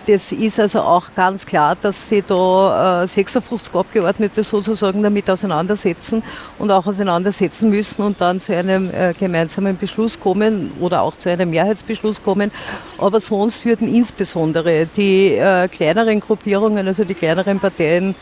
das 0.07 0.31
ist 0.31 0.61
also 0.61 0.81
auch 0.83 1.13
ganz 1.15 1.45
klar, 1.45 1.77
dass 1.81 2.09
sie 2.09 2.23
da 2.23 3.03
äh, 3.03 3.07
56 3.07 3.75
Abgeordnete 3.75 4.45
sozusagen 4.45 5.03
damit 5.03 5.29
auseinandersetzen 5.29 6.23
und 6.59 6.71
auch 6.71 6.87
auseinandersetzen 6.87 7.71
müssen 7.71 8.03
und 8.03 8.21
dann 8.21 8.39
zu 8.39 8.55
einem 8.55 8.91
äh, 8.91 9.15
gemeinsamen 9.19 9.77
Beschluss 9.77 10.19
kommen 10.19 10.73
oder 10.81 11.03
auch 11.03 11.17
zu 11.17 11.31
einem 11.31 11.51
Mehrheitsbeschluss 11.51 12.23
kommen. 12.23 12.53
Aber 12.99 13.19
sonst 13.19 13.65
würden 13.65 13.93
insbesondere 13.93 14.87
die 14.87 15.35
äh, 15.35 15.69
kleineren 15.69 16.21
Gruppierungen, 16.21 16.87
also 16.87 17.05
die 17.05 17.15
kleineren 17.15 17.59
Parteien, 17.59 18.15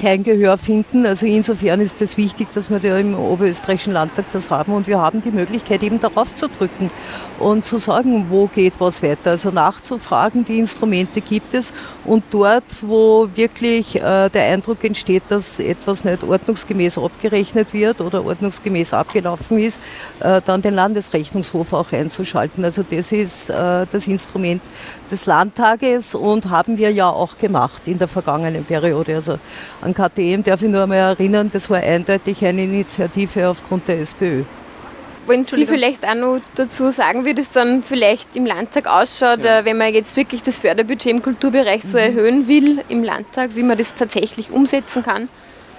kein 0.00 0.22
Gehör 0.22 0.56
finden. 0.56 1.04
Also 1.06 1.26
insofern 1.26 1.80
ist 1.80 2.00
es 2.00 2.16
wichtig, 2.16 2.48
dass 2.54 2.70
wir 2.70 2.78
da 2.78 2.98
im 2.98 3.18
Oberösterreichischen 3.18 3.92
Landtag 3.92 4.26
das 4.32 4.50
haben 4.50 4.72
und 4.72 4.86
wir 4.86 4.98
haben 4.98 5.22
die 5.22 5.30
Möglichkeit 5.30 5.82
eben 5.82 6.00
darauf 6.00 6.34
zu 6.34 6.48
drücken 6.48 6.88
und 7.38 7.64
zu 7.64 7.78
sagen, 7.78 8.26
wo 8.28 8.46
geht 8.46 8.74
was 8.78 9.02
weiter. 9.02 9.30
Also 9.30 9.50
nachzufragen, 9.50 10.44
die 10.44 10.58
Instrumente 10.58 11.20
gibt 11.20 11.54
es 11.54 11.72
und 12.04 12.24
dort, 12.30 12.64
wo 12.82 13.28
wirklich 13.34 13.96
äh, 13.96 14.28
der 14.28 14.44
Eindruck 14.52 14.84
entsteht, 14.84 15.24
dass 15.28 15.60
etwas 15.60 16.04
nicht 16.04 16.22
ordnungsgemäß 16.22 16.98
abgerechnet 16.98 17.72
wird 17.72 18.00
oder 18.00 18.24
ordnungsgemäß 18.24 18.94
abgelaufen 18.94 19.58
ist, 19.58 19.80
äh, 20.20 20.40
dann 20.44 20.62
den 20.62 20.74
Landesrechnungshof 20.74 21.72
auch 21.72 21.92
einzuschalten. 21.92 22.64
Also 22.64 22.84
das 22.88 23.12
ist 23.12 23.50
äh, 23.50 23.86
das 23.90 24.06
Instrument 24.06 24.62
des 25.10 25.26
Landtages 25.26 26.14
und 26.14 26.50
haben 26.50 26.78
wir 26.78 26.90
ja 26.90 27.08
auch 27.08 27.38
gemacht 27.38 27.88
in 27.88 27.98
der 27.98 28.08
vergangenen 28.08 28.64
Periode. 28.64 29.14
Also 29.14 29.38
an 29.80 29.94
KTM 29.94 30.42
darf 30.42 30.62
ich 30.62 30.68
nur 30.68 30.82
einmal 30.82 30.98
erinnern, 30.98 31.50
das 31.52 31.68
war 31.70 31.78
eindeutig 31.78 32.44
eine 32.44 32.64
Initiative 32.64 33.48
aufgrund 33.48 33.88
der 33.88 34.00
SPÖ. 34.00 34.44
Wollen 35.26 35.44
Sie 35.44 35.66
vielleicht 35.66 36.06
auch 36.06 36.14
noch 36.14 36.40
dazu 36.54 36.90
sagen, 36.90 37.26
wie 37.26 37.34
das 37.34 37.50
dann 37.50 37.82
vielleicht 37.82 38.34
im 38.34 38.46
Landtag 38.46 38.86
ausschaut, 38.86 39.44
ja. 39.44 39.58
Äh, 39.58 39.64
wenn 39.66 39.76
man 39.76 39.92
jetzt 39.92 40.16
wirklich 40.16 40.42
das 40.42 40.56
Förderbudget 40.56 41.12
im 41.12 41.22
Kulturbereich 41.22 41.82
so 41.82 41.98
mhm. 41.98 42.04
erhöhen 42.04 42.48
will 42.48 42.82
im 42.88 43.04
Landtag, 43.04 43.50
wie 43.54 43.62
man 43.62 43.76
das 43.76 43.92
tatsächlich 43.92 44.50
umsetzen 44.50 45.02
kann? 45.02 45.28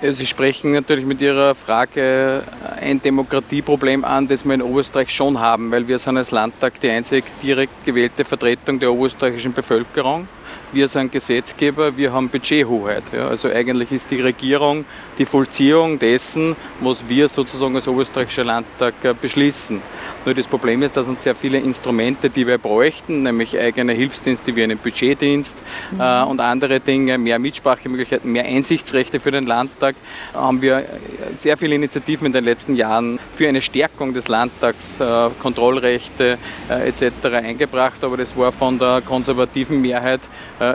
Sie 0.01 0.25
sprechen 0.25 0.71
natürlich 0.71 1.05
mit 1.05 1.19
Ihrer 1.19 1.53
Frage 1.55 2.43
ein 2.79 3.01
Demokratieproblem 3.01 4.05
an, 4.05 4.29
das 4.29 4.45
wir 4.45 4.53
in 4.53 4.61
Oberösterreich 4.61 5.13
schon 5.13 5.39
haben, 5.39 5.71
weil 5.71 5.89
wir 5.89 5.99
sind 5.99 6.15
als 6.15 6.31
Landtag 6.31 6.79
die 6.79 6.89
einzig 6.89 7.25
direkt 7.43 7.85
gewählte 7.85 8.23
Vertretung 8.23 8.79
der 8.79 8.93
oberösterreichischen 8.93 9.51
Bevölkerung 9.51 10.29
wir 10.71 10.87
sind 10.87 11.11
Gesetzgeber, 11.11 11.95
wir 11.97 12.13
haben 12.13 12.29
Budgethoheit. 12.29 13.03
Ja. 13.11 13.27
Also 13.27 13.49
eigentlich 13.49 13.91
ist 13.91 14.11
die 14.11 14.21
Regierung 14.21 14.85
die 15.17 15.25
Vollziehung 15.25 15.99
dessen, 15.99 16.55
was 16.79 17.07
wir 17.09 17.27
sozusagen 17.27 17.75
als 17.75 17.87
Oberösterreichischer 17.87 18.43
Landtag 18.43 18.93
äh, 19.03 19.13
beschließen. 19.19 19.81
Nur 20.25 20.35
das 20.35 20.47
Problem 20.47 20.81
ist, 20.83 20.95
dass 20.95 21.07
uns 21.07 21.23
sehr 21.23 21.35
viele 21.35 21.57
Instrumente, 21.57 22.29
die 22.29 22.47
wir 22.47 22.57
bräuchten, 22.57 23.23
nämlich 23.23 23.57
eigene 23.57 23.93
Hilfsdienste 23.93 24.55
wie 24.55 24.63
einen 24.63 24.77
Budgetdienst 24.77 25.57
mhm. 25.91 25.99
äh, 25.99 26.23
und 26.23 26.39
andere 26.39 26.79
Dinge, 26.79 27.17
mehr 27.17 27.39
Mitsprachemöglichkeiten, 27.39 28.31
mehr 28.31 28.45
Einsichtsrechte 28.45 29.19
für 29.19 29.31
den 29.31 29.45
Landtag, 29.45 29.95
haben 30.33 30.61
wir 30.61 30.85
sehr 31.33 31.57
viele 31.57 31.75
Initiativen 31.75 32.27
in 32.27 32.33
den 32.33 32.45
letzten 32.45 32.75
Jahren 32.75 33.19
für 33.35 33.47
eine 33.47 33.61
Stärkung 33.61 34.13
des 34.13 34.27
Landtags, 34.27 34.99
äh, 34.99 35.29
Kontrollrechte 35.41 36.37
äh, 36.69 36.87
etc. 36.87 37.25
eingebracht, 37.33 38.03
aber 38.03 38.17
das 38.17 38.37
war 38.37 38.51
von 38.51 38.79
der 38.79 39.01
konservativen 39.01 39.81
Mehrheit 39.81 40.21
äh, 40.23 40.27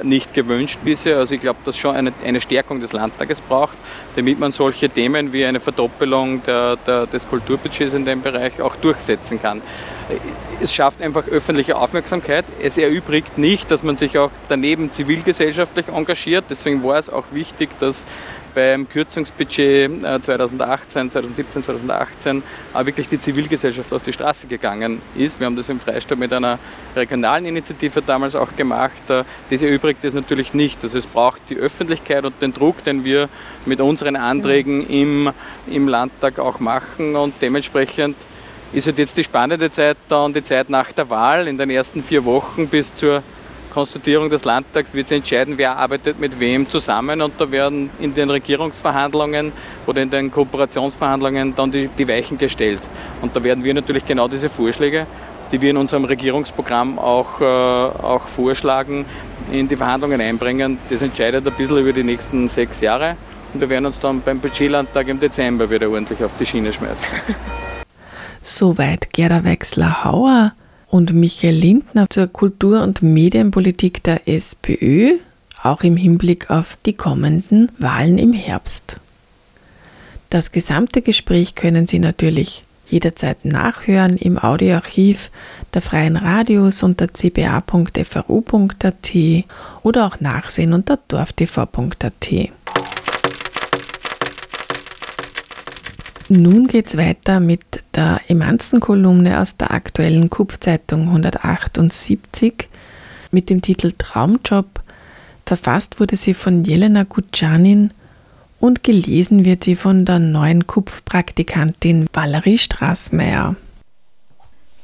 nicht 0.02 0.32
gewünscht 0.32 0.78
bisher. 0.82 1.18
Also 1.18 1.34
ich 1.34 1.40
glaube, 1.40 1.58
dass 1.64 1.76
schon 1.76 1.94
eine, 1.94 2.12
eine 2.24 2.40
Stärkung 2.40 2.80
des 2.80 2.92
Landtages 2.92 3.40
braucht, 3.42 3.76
damit 4.16 4.38
man 4.38 4.50
solche 4.50 4.88
Themen 4.88 5.32
wie 5.32 5.44
eine 5.44 5.60
Verdoppelung 5.60 6.42
der, 6.42 6.76
der, 6.76 7.06
des 7.06 7.28
Kulturbudgets 7.28 7.92
in 7.92 8.04
dem 8.04 8.22
Bereich 8.22 8.62
auch 8.62 8.76
durchsetzen 8.76 9.40
kann. 9.40 9.60
Es 10.60 10.74
schafft 10.74 11.02
einfach 11.02 11.28
öffentliche 11.28 11.76
Aufmerksamkeit. 11.76 12.44
Es 12.62 12.78
erübrigt 12.78 13.38
nicht, 13.38 13.70
dass 13.70 13.82
man 13.82 13.96
sich 13.96 14.18
auch 14.18 14.30
daneben 14.48 14.92
zivilgesellschaftlich 14.92 15.88
engagiert. 15.88 16.46
Deswegen 16.48 16.82
war 16.82 16.98
es 16.98 17.10
auch 17.10 17.24
wichtig, 17.32 17.70
dass 17.78 18.06
beim 18.54 18.88
Kürzungsbudget 18.88 19.90
2018, 20.22 21.10
2017, 21.10 21.62
2018 21.62 22.42
auch 22.72 22.86
wirklich 22.86 23.08
die 23.08 23.18
Zivilgesellschaft 23.18 23.92
auf 23.92 24.02
die 24.02 24.12
Straße 24.12 24.46
gegangen 24.46 25.00
ist. 25.16 25.40
Wir 25.40 25.46
haben 25.46 25.56
das 25.56 25.68
im 25.68 25.80
Freistaat 25.80 26.18
mit 26.18 26.32
einer 26.32 26.58
regionalen 26.94 27.44
Initiative 27.46 28.02
damals 28.02 28.34
auch 28.34 28.54
gemacht. 28.56 29.08
Äh, 29.08 29.24
das 29.50 29.62
erübrigt 29.62 30.04
es 30.04 30.14
natürlich 30.14 30.54
nicht. 30.54 30.82
Also 30.82 30.98
es 30.98 31.06
braucht 31.06 31.40
die 31.50 31.56
Öffentlichkeit 31.56 32.24
und 32.24 32.40
den 32.40 32.54
Druck, 32.54 32.82
den 32.84 33.04
wir 33.04 33.28
mit 33.66 33.80
unseren 33.80 34.16
Anträgen 34.16 34.86
im, 34.88 35.32
im 35.66 35.88
Landtag 35.88 36.38
auch 36.38 36.60
machen 36.60 37.16
und 37.16 37.34
dementsprechend 37.40 38.16
ist 38.72 38.86
halt 38.86 38.98
jetzt 38.98 39.16
die 39.16 39.24
spannende 39.24 39.70
Zeit 39.70 39.96
da 40.08 40.24
und 40.24 40.34
die 40.34 40.42
Zeit 40.42 40.68
nach 40.68 40.90
der 40.92 41.08
Wahl 41.08 41.46
in 41.46 41.56
den 41.56 41.70
ersten 41.70 42.02
vier 42.02 42.24
Wochen 42.24 42.68
bis 42.68 42.94
zur 42.94 43.22
Konstituierung 43.74 44.30
des 44.30 44.44
Landtags 44.44 44.94
wird 44.94 45.08
sich 45.08 45.18
entscheiden, 45.18 45.58
wer 45.58 45.76
arbeitet 45.76 46.20
mit 46.20 46.38
wem 46.38 46.70
zusammen 46.70 47.20
und 47.20 47.34
da 47.38 47.50
werden 47.50 47.90
in 47.98 48.14
den 48.14 48.30
Regierungsverhandlungen 48.30 49.50
oder 49.86 50.00
in 50.00 50.10
den 50.10 50.30
Kooperationsverhandlungen 50.30 51.56
dann 51.56 51.72
die, 51.72 51.88
die 51.88 52.06
Weichen 52.06 52.38
gestellt. 52.38 52.88
Und 53.20 53.34
da 53.34 53.42
werden 53.42 53.64
wir 53.64 53.74
natürlich 53.74 54.06
genau 54.06 54.28
diese 54.28 54.48
Vorschläge, 54.48 55.08
die 55.50 55.60
wir 55.60 55.70
in 55.70 55.76
unserem 55.76 56.04
Regierungsprogramm 56.04 57.00
auch, 57.00 57.40
äh, 57.40 57.44
auch 57.44 58.28
vorschlagen, 58.28 59.06
in 59.50 59.66
die 59.66 59.76
Verhandlungen 59.76 60.20
einbringen. 60.20 60.78
Das 60.88 61.02
entscheidet 61.02 61.44
ein 61.44 61.52
bisschen 61.54 61.78
über 61.78 61.92
die 61.92 62.04
nächsten 62.04 62.46
sechs 62.46 62.80
Jahre. 62.80 63.16
Und 63.52 63.60
wir 63.60 63.68
werden 63.70 63.86
uns 63.86 63.98
dann 63.98 64.22
beim 64.22 64.38
Budgetlandtag 64.38 65.08
im 65.08 65.18
Dezember 65.18 65.68
wieder 65.68 65.90
ordentlich 65.90 66.22
auf 66.22 66.30
die 66.38 66.46
Schiene 66.46 66.72
schmeißen. 66.72 67.08
Soweit 68.40 69.12
Gerda 69.12 69.42
Wechsler-Hauer 69.42 70.52
und 70.94 71.12
Michael 71.12 71.56
Lindner 71.56 72.08
zur 72.08 72.28
Kultur- 72.28 72.84
und 72.84 73.02
Medienpolitik 73.02 74.04
der 74.04 74.28
SPÖ, 74.28 75.16
auch 75.60 75.82
im 75.82 75.96
Hinblick 75.96 76.50
auf 76.50 76.78
die 76.86 76.92
kommenden 76.92 77.72
Wahlen 77.80 78.16
im 78.16 78.32
Herbst. 78.32 79.00
Das 80.30 80.52
gesamte 80.52 81.02
Gespräch 81.02 81.56
können 81.56 81.88
Sie 81.88 81.98
natürlich 81.98 82.62
jederzeit 82.86 83.44
nachhören 83.44 84.16
im 84.16 84.38
Audioarchiv 84.38 85.32
der 85.72 85.82
Freien 85.82 86.14
Radios 86.14 86.84
unter 86.84 87.08
cba.fru.at 87.12 89.12
oder 89.82 90.06
auch 90.06 90.20
nachsehen 90.20 90.72
unter 90.72 91.00
dorftv.at. 91.08 92.30
Nun 96.28 96.68
geht's 96.68 96.96
weiter 96.96 97.38
mit 97.38 97.84
der 97.94 98.18
Emanzen-Kolumne 98.28 99.40
aus 99.40 99.58
der 99.58 99.72
aktuellen 99.72 100.30
KUP-Zeitung 100.30 101.02
178 101.08 102.68
mit 103.30 103.50
dem 103.50 103.60
Titel 103.60 103.92
Traumjob. 103.98 104.80
Verfasst 105.44 106.00
wurde 106.00 106.16
sie 106.16 106.32
von 106.32 106.64
Jelena 106.64 107.02
Gutschanin 107.02 107.92
und 108.58 108.82
gelesen 108.82 109.44
wird 109.44 109.64
sie 109.64 109.76
von 109.76 110.06
der 110.06 110.18
neuen 110.18 110.66
KUPF-Praktikantin 110.66 112.06
Valerie 112.10 112.56
Straßmeier. 112.56 113.56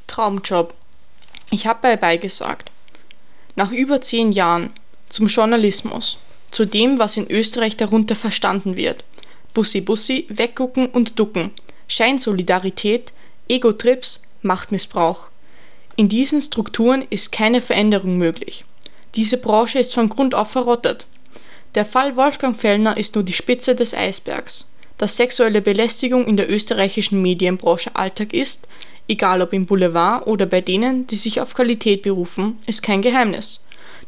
Traumjob. 0.05 0.75
Ich 1.49 1.65
habe 1.65 1.79
bei 1.81 1.97
beigesagt. 1.97 2.69
Nach 3.55 3.71
über 3.71 3.99
zehn 4.01 4.31
Jahren 4.31 4.69
zum 5.09 5.25
Journalismus, 5.25 6.19
zu 6.51 6.65
dem, 6.65 6.99
was 6.99 7.17
in 7.17 7.31
Österreich 7.31 7.77
darunter 7.77 8.13
verstanden 8.13 8.77
wird– 8.77 9.03
Bussi 9.53 9.81
Bussi, 9.81 10.25
weggucken 10.29 10.87
und 10.87 11.19
ducken, 11.19 11.51
Scheinsolidarität, 11.87 13.11
Ego-Trips, 13.49 14.21
Machtmissbrauch. 14.41 15.27
In 15.97 16.07
diesen 16.07 16.41
Strukturen 16.41 17.05
ist 17.09 17.31
keine 17.31 17.61
Veränderung 17.61 18.17
möglich. 18.17 18.65
Diese 19.15 19.37
Branche 19.37 19.79
ist 19.79 19.93
von 19.93 20.07
Grund 20.07 20.33
auf 20.33 20.51
verrottet. 20.51 21.05
Der 21.75 21.85
Fall 21.85 22.15
Wolfgang 22.15 22.55
Fellner 22.55 22.97
ist 22.97 23.15
nur 23.15 23.23
die 23.23 23.33
Spitze 23.33 23.75
des 23.75 23.93
Eisbergs. 23.93 24.67
Dass 24.97 25.17
sexuelle 25.17 25.61
Belästigung 25.61 26.25
in 26.27 26.37
der 26.37 26.49
österreichischen 26.49 27.21
Medienbranche 27.21 27.95
Alltag 27.95 28.33
ist, 28.33 28.67
egal 29.07 29.41
ob 29.41 29.51
im 29.51 29.65
Boulevard 29.65 30.27
oder 30.27 30.45
bei 30.45 30.61
denen, 30.61 31.07
die 31.07 31.15
sich 31.15 31.41
auf 31.41 31.53
Qualität 31.53 32.03
berufen, 32.03 32.57
ist 32.67 32.83
kein 32.83 33.01
Geheimnis. 33.01 33.61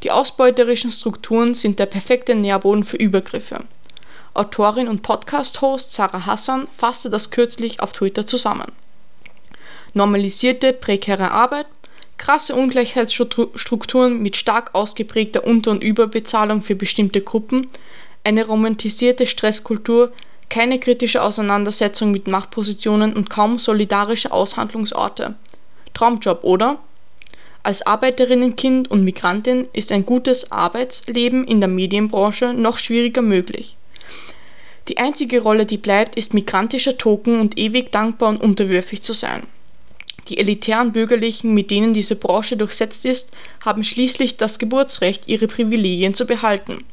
Die 0.03 0.11
ausbeuterischen 0.11 0.91
Strukturen 0.91 1.53
sind 1.53 1.79
der 1.79 1.85
perfekte 1.85 2.35
Nährboden 2.35 2.83
für 2.83 2.97
Übergriffe. 2.97 3.65
Autorin 4.35 4.87
und 4.87 5.03
Podcast-Host 5.03 5.93
Sarah 5.93 6.25
Hassan 6.25 6.67
fasste 6.75 7.11
das 7.11 7.29
kürzlich 7.29 7.81
auf 7.81 7.93
Twitter 7.93 8.25
zusammen. 8.25 8.71
Normalisierte 9.93 10.73
prekäre 10.73 11.29
Arbeit, 11.29 11.67
krasse 12.17 12.55
Ungleichheitsstrukturen 12.55 14.23
mit 14.23 14.35
stark 14.35 14.73
ausgeprägter 14.73 15.45
Unter- 15.45 15.69
und 15.69 15.83
Überbezahlung 15.83 16.63
für 16.63 16.75
bestimmte 16.75 17.21
Gruppen, 17.21 17.67
eine 18.23 18.47
romantisierte 18.47 19.27
Stresskultur, 19.27 20.11
keine 20.49 20.79
kritische 20.79 21.21
Auseinandersetzung 21.21 22.09
mit 22.09 22.27
Machtpositionen 22.27 23.13
und 23.15 23.29
kaum 23.29 23.59
solidarische 23.59 24.31
Aushandlungsorte. 24.31 25.35
Traumjob, 25.93 26.43
oder? 26.43 26.79
Als 27.61 27.85
Arbeiterinnenkind 27.85 28.89
und 28.89 29.03
Migrantin 29.03 29.67
ist 29.73 29.91
ein 29.91 30.07
gutes 30.07 30.51
Arbeitsleben 30.51 31.45
in 31.45 31.59
der 31.59 31.69
Medienbranche 31.69 32.53
noch 32.53 32.79
schwieriger 32.79 33.21
möglich. 33.21 33.77
Die 34.87 34.97
einzige 34.97 35.41
Rolle, 35.41 35.65
die 35.65 35.77
bleibt, 35.77 36.15
ist 36.15 36.33
migrantischer 36.33 36.97
Token 36.97 37.39
und 37.39 37.57
ewig 37.57 37.91
dankbar 37.91 38.29
und 38.29 38.41
unterwürfig 38.41 39.01
zu 39.01 39.13
sein. 39.13 39.47
Die 40.29 40.37
elitären 40.37 40.91
Bürgerlichen, 40.91 41.53
mit 41.53 41.69
denen 41.71 41.93
diese 41.93 42.15
Branche 42.15 42.57
durchsetzt 42.57 43.05
ist, 43.05 43.31
haben 43.61 43.83
schließlich 43.83 44.37
das 44.37 44.59
Geburtsrecht, 44.59 45.27
ihre 45.27 45.47
Privilegien 45.47 46.13
zu 46.13 46.25
behalten. 46.25 46.85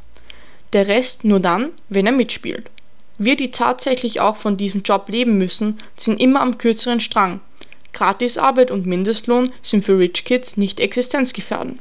Der 0.72 0.88
Rest 0.88 1.24
nur 1.24 1.40
dann, 1.40 1.70
wenn 1.88 2.06
er 2.06 2.12
mitspielt. 2.12 2.70
Wir, 3.18 3.36
die 3.36 3.50
tatsächlich 3.50 4.20
auch 4.20 4.36
von 4.36 4.56
diesem 4.56 4.82
Job 4.82 5.08
leben 5.08 5.36
müssen, 5.36 5.78
sind 5.96 6.20
immer 6.20 6.40
am 6.40 6.58
kürzeren 6.58 7.00
Strang. 7.00 7.40
Gratisarbeit 7.92 8.70
und 8.70 8.86
Mindestlohn 8.86 9.52
sind 9.62 9.84
für 9.84 9.98
Rich 9.98 10.24
Kids 10.24 10.56
nicht 10.56 10.80
existenzgefährdend. 10.80 11.80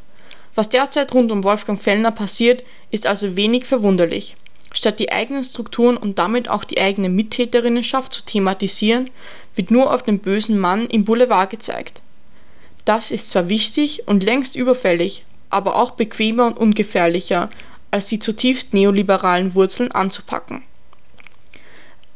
Was 0.56 0.70
derzeit 0.70 1.14
rund 1.14 1.32
um 1.32 1.44
Wolfgang 1.44 1.80
Fellner 1.80 2.12
passiert, 2.12 2.64
ist 2.92 3.08
also 3.08 3.36
wenig 3.36 3.66
verwunderlich. 3.66 4.36
Statt 4.72 5.00
die 5.00 5.12
eigenen 5.12 5.44
Strukturen 5.44 5.98
und 5.98 6.20
damit 6.20 6.50
auch 6.50 6.64
die 6.64 6.80
eigene 6.80 7.10
Mittäterinnenschaft 7.10 8.14
zu 8.14 8.24
thematisieren, 8.24 9.10
wird 9.56 9.72
nur 9.72 9.92
auf 9.94 10.04
den 10.04 10.20
bösen 10.20 10.60
Mann 10.60 10.88
im 10.88 11.06
Boulevard 11.06 11.50
gezeigt. 11.50 12.02
Das 12.86 13.12
ist 13.12 13.30
zwar 13.30 13.50
wichtig 13.50 14.08
und 14.08 14.24
längst 14.24 14.56
überfällig, 14.56 15.24
aber 15.50 15.76
auch 15.76 15.92
bequemer 15.92 16.48
und 16.48 16.58
ungefährlicher, 16.58 17.50
als 17.92 18.08
die 18.08 18.20
zutiefst 18.20 18.74
neoliberalen 18.74 19.56
Wurzeln 19.56 19.92
anzupacken. 19.92 20.64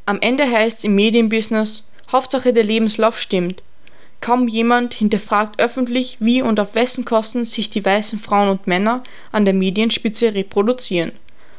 Am 0.06 0.20
Ende 0.22 0.50
heißt 0.50 0.80
es 0.80 0.84
im 0.84 0.96
Medienbusiness, 0.96 1.84
Hauptsache 2.12 2.54
der 2.54 2.63
Lebenslauf 2.63 3.20
stimmt. 3.20 3.63
Kaum 4.22 4.48
jemand 4.48 4.94
hinterfragt 4.94 5.60
öffentlich, 5.60 6.18
wie 6.20 6.42
und 6.42 6.60
auf 6.60 6.76
wessen 6.76 7.06
Kosten 7.06 7.44
sich 7.44 7.70
die 7.70 7.84
weißen 7.84 8.20
Frauen 8.20 8.50
und 8.50 8.68
Männer 8.68 9.04
an 9.32 9.46
der 9.46 9.54
Medienspitze 9.54 10.34
reproduzieren. 10.34 11.12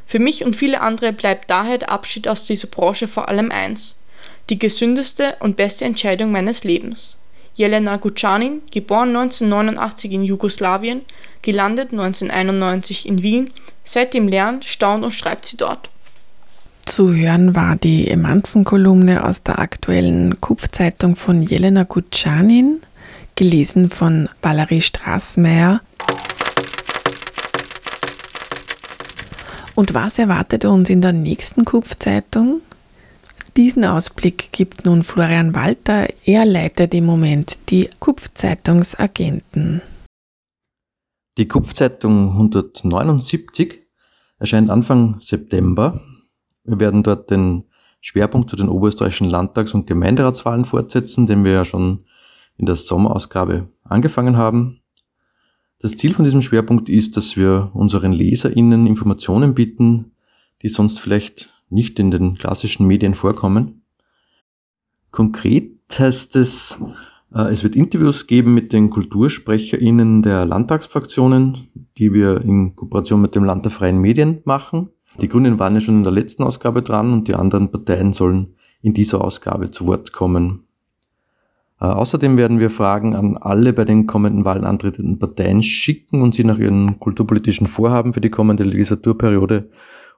Für 0.07 0.19
mich 0.19 0.45
und 0.45 0.57
viele 0.57 0.81
andere 0.81 1.12
bleibt 1.12 1.51
daher 1.51 1.79
der 1.79 1.90
Abschied 1.90 2.29
aus 2.29 2.45
dieser 2.45 2.69
Branche 2.69 3.09
vor 3.09 3.29
allem 3.29 3.51
eins: 3.51 3.97
die 4.51 4.59
gesündeste 4.59 5.37
und 5.40 5.57
beste 5.57 5.85
Entscheidung 5.85 6.33
meines 6.33 6.64
Lebens. 6.64 7.19
Jelena 7.55 7.97
Gucanin, 7.99 8.62
geboren 8.73 9.11
1989 9.11 10.12
in 10.12 10.25
Jugoslawien, 10.25 11.03
gelandet 11.43 11.93
1991 11.93 13.09
in 13.09 13.23
Wien, 13.23 13.51
seitdem 13.85 14.27
lernt, 14.27 14.64
staunt 14.64 15.05
und 15.05 15.12
schreibt 15.12 15.47
sie 15.47 15.57
dort. 15.57 15.90
Zu 16.85 17.14
hören 17.14 17.55
war 17.55 17.77
die 17.77 18.09
Emanzen-Kolumne 18.09 19.25
aus 19.25 19.43
der 19.43 19.59
aktuellen 19.59 20.40
Kupfzeitung 20.40 21.17
von 21.17 21.40
Jelena 21.40 21.85
Gucanin, 21.85 22.81
gelesen 23.37 23.88
von 23.88 24.29
Valerie 24.43 24.81
Straßmeier 24.81 25.81
Und 29.75 29.95
was 29.95 30.19
erwartet 30.19 30.65
uns 30.65 30.89
in 30.91 31.01
der 31.01 31.13
nächsten 31.13 31.65
Kupfzeitung? 31.65 32.61
Diesen 33.57 33.85
Ausblick 33.85 34.51
gibt 34.53 34.85
nun 34.85 35.03
Florian 35.03 35.55
Walter. 35.55 36.09
Er 36.25 36.45
leitet 36.45 36.95
im 36.95 37.07
Moment 37.07 37.71
die 37.71 37.89
Kupfzeitungsagenten. 38.01 39.81
Die 41.39 41.49
Kupfzeitung 41.49 42.31
179 42.31 43.83
erscheint 44.39 44.71
Anfang 44.71 45.21
September. 45.21 46.01
Wir 46.65 46.79
werden 46.79 47.03
dort 47.03 47.31
den 47.31 47.65
Schwerpunkt 48.01 48.51
zu 48.51 48.57
den 48.57 48.69
oberösterreichischen 48.69 49.29
Landtags- 49.29 49.75
und 49.75 49.87
Gemeinderatswahlen 49.87 50.65
fortsetzen, 50.65 51.27
den 51.27 51.45
wir 51.45 51.53
ja 51.53 51.65
schon 51.65 52.05
in 52.57 52.67
der 52.67 52.77
Sommerausgabe 52.77 53.69
angefangen 53.83 54.37
haben. 54.37 54.81
Das 55.85 55.97
Ziel 55.97 56.14
von 56.14 56.25
diesem 56.25 56.40
Schwerpunkt 56.40 56.88
ist, 56.88 57.14
dass 57.18 57.37
wir 57.37 57.70
unseren 57.75 58.14
LeserInnen 58.14 58.87
Informationen 58.87 59.55
bieten, 59.55 60.12
die 60.62 60.70
sonst 60.70 60.99
vielleicht 60.99 61.53
nicht 61.68 61.99
in 61.99 62.11
den 62.11 62.37
klassischen 62.37 62.87
Medien 62.87 63.14
vorkommen. 63.14 63.83
Konkret 65.11 65.75
heißt 65.99 66.37
es, 66.37 66.79
äh, 67.35 67.53
es 67.53 67.64
wird 67.64 67.77
Interviews 67.77 68.27
geben 68.27 68.55
mit 68.55 68.73
den 68.73 68.88
KultursprecherInnen 68.88 70.23
der 70.23 70.47
Landtagsfraktionen, 70.47 71.68
die 71.99 72.14
wir 72.14 72.40
in 72.40 72.75
Kooperation 72.75 73.20
mit 73.20 73.35
dem 73.37 73.44
Land 73.44 73.66
der 73.66 73.73
freien 73.73 73.99
Medien 73.99 74.40
machen. 74.47 74.88
Die 75.20 75.29
Grünen 75.29 75.59
waren 75.59 75.75
ja 75.75 75.83
schon 75.83 75.97
in 75.97 76.03
der 76.03 76.12
letzten 76.12 76.44
Ausgabe 76.44 76.81
dran 76.81 77.12
und 77.12 77.29
die 77.29 77.35
anderen 77.35 77.70
Parteien 77.70 78.14
sollen 78.14 78.55
in 78.81 78.94
dieser 78.94 79.23
Ausgabe 79.23 79.70
zu 79.70 79.87
Wort 79.87 80.12
kommen. 80.14 80.64
Äh, 81.85 81.88
außerdem 81.88 82.38
werden 82.38 82.61
wir 82.61 82.70
Fragen 82.70 83.14
an 83.14 83.37
alle 83.37 83.73
bei 83.75 83.85
den 83.85 84.07
kommenden 84.07 84.44
Wahlen 84.44 84.64
antretenden 84.64 85.18
Parteien 85.18 85.62
schicken 85.62 86.23
und 86.23 86.35
sie 86.35 86.44
nach 86.44 86.59
ihren 86.59 86.99
kulturpolitischen 86.99 87.66
Vorhaben 87.66 88.14
für 88.14 88.23
die 88.23 88.31
kommende 88.31 88.64
Legislaturperiode 88.64 89.68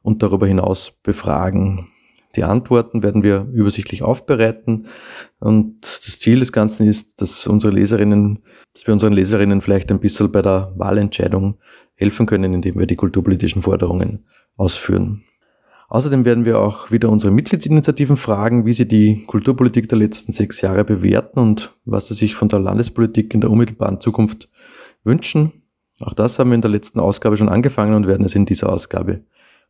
und 0.02 0.22
darüber 0.22 0.46
hinaus 0.46 0.92
befragen. 1.02 1.88
Die 2.36 2.44
Antworten 2.44 3.02
werden 3.02 3.22
wir 3.22 3.48
übersichtlich 3.52 4.02
aufbereiten 4.02 4.86
und 5.40 5.82
das 5.82 6.20
Ziel 6.20 6.38
des 6.38 6.52
Ganzen 6.52 6.86
ist, 6.86 7.20
dass 7.20 7.46
unsere 7.46 7.72
Leserinnen, 7.72 8.44
dass 8.74 8.86
wir 8.86 8.92
unseren 8.92 9.14
Leserinnen 9.14 9.60
vielleicht 9.60 9.90
ein 9.90 10.00
bisschen 10.00 10.30
bei 10.30 10.42
der 10.42 10.72
Wahlentscheidung 10.76 11.58
helfen 11.94 12.26
können, 12.26 12.52
indem 12.52 12.78
wir 12.78 12.86
die 12.86 12.96
kulturpolitischen 12.96 13.62
Forderungen 13.62 14.26
ausführen. 14.56 15.25
Außerdem 15.88 16.24
werden 16.24 16.44
wir 16.44 16.58
auch 16.58 16.90
wieder 16.90 17.10
unsere 17.10 17.30
Mitgliedsinitiativen 17.30 18.16
fragen, 18.16 18.66
wie 18.66 18.72
sie 18.72 18.88
die 18.88 19.24
Kulturpolitik 19.24 19.88
der 19.88 19.98
letzten 19.98 20.32
sechs 20.32 20.60
Jahre 20.60 20.84
bewerten 20.84 21.38
und 21.38 21.76
was 21.84 22.08
sie 22.08 22.14
sich 22.14 22.34
von 22.34 22.48
der 22.48 22.58
Landespolitik 22.58 23.32
in 23.34 23.40
der 23.40 23.50
unmittelbaren 23.50 24.00
Zukunft 24.00 24.48
wünschen. 25.04 25.62
Auch 26.00 26.12
das 26.12 26.38
haben 26.38 26.50
wir 26.50 26.56
in 26.56 26.60
der 26.60 26.70
letzten 26.70 26.98
Ausgabe 26.98 27.36
schon 27.36 27.48
angefangen 27.48 27.94
und 27.94 28.06
werden 28.06 28.26
es 28.26 28.34
in 28.34 28.46
dieser 28.46 28.68
Ausgabe 28.68 29.22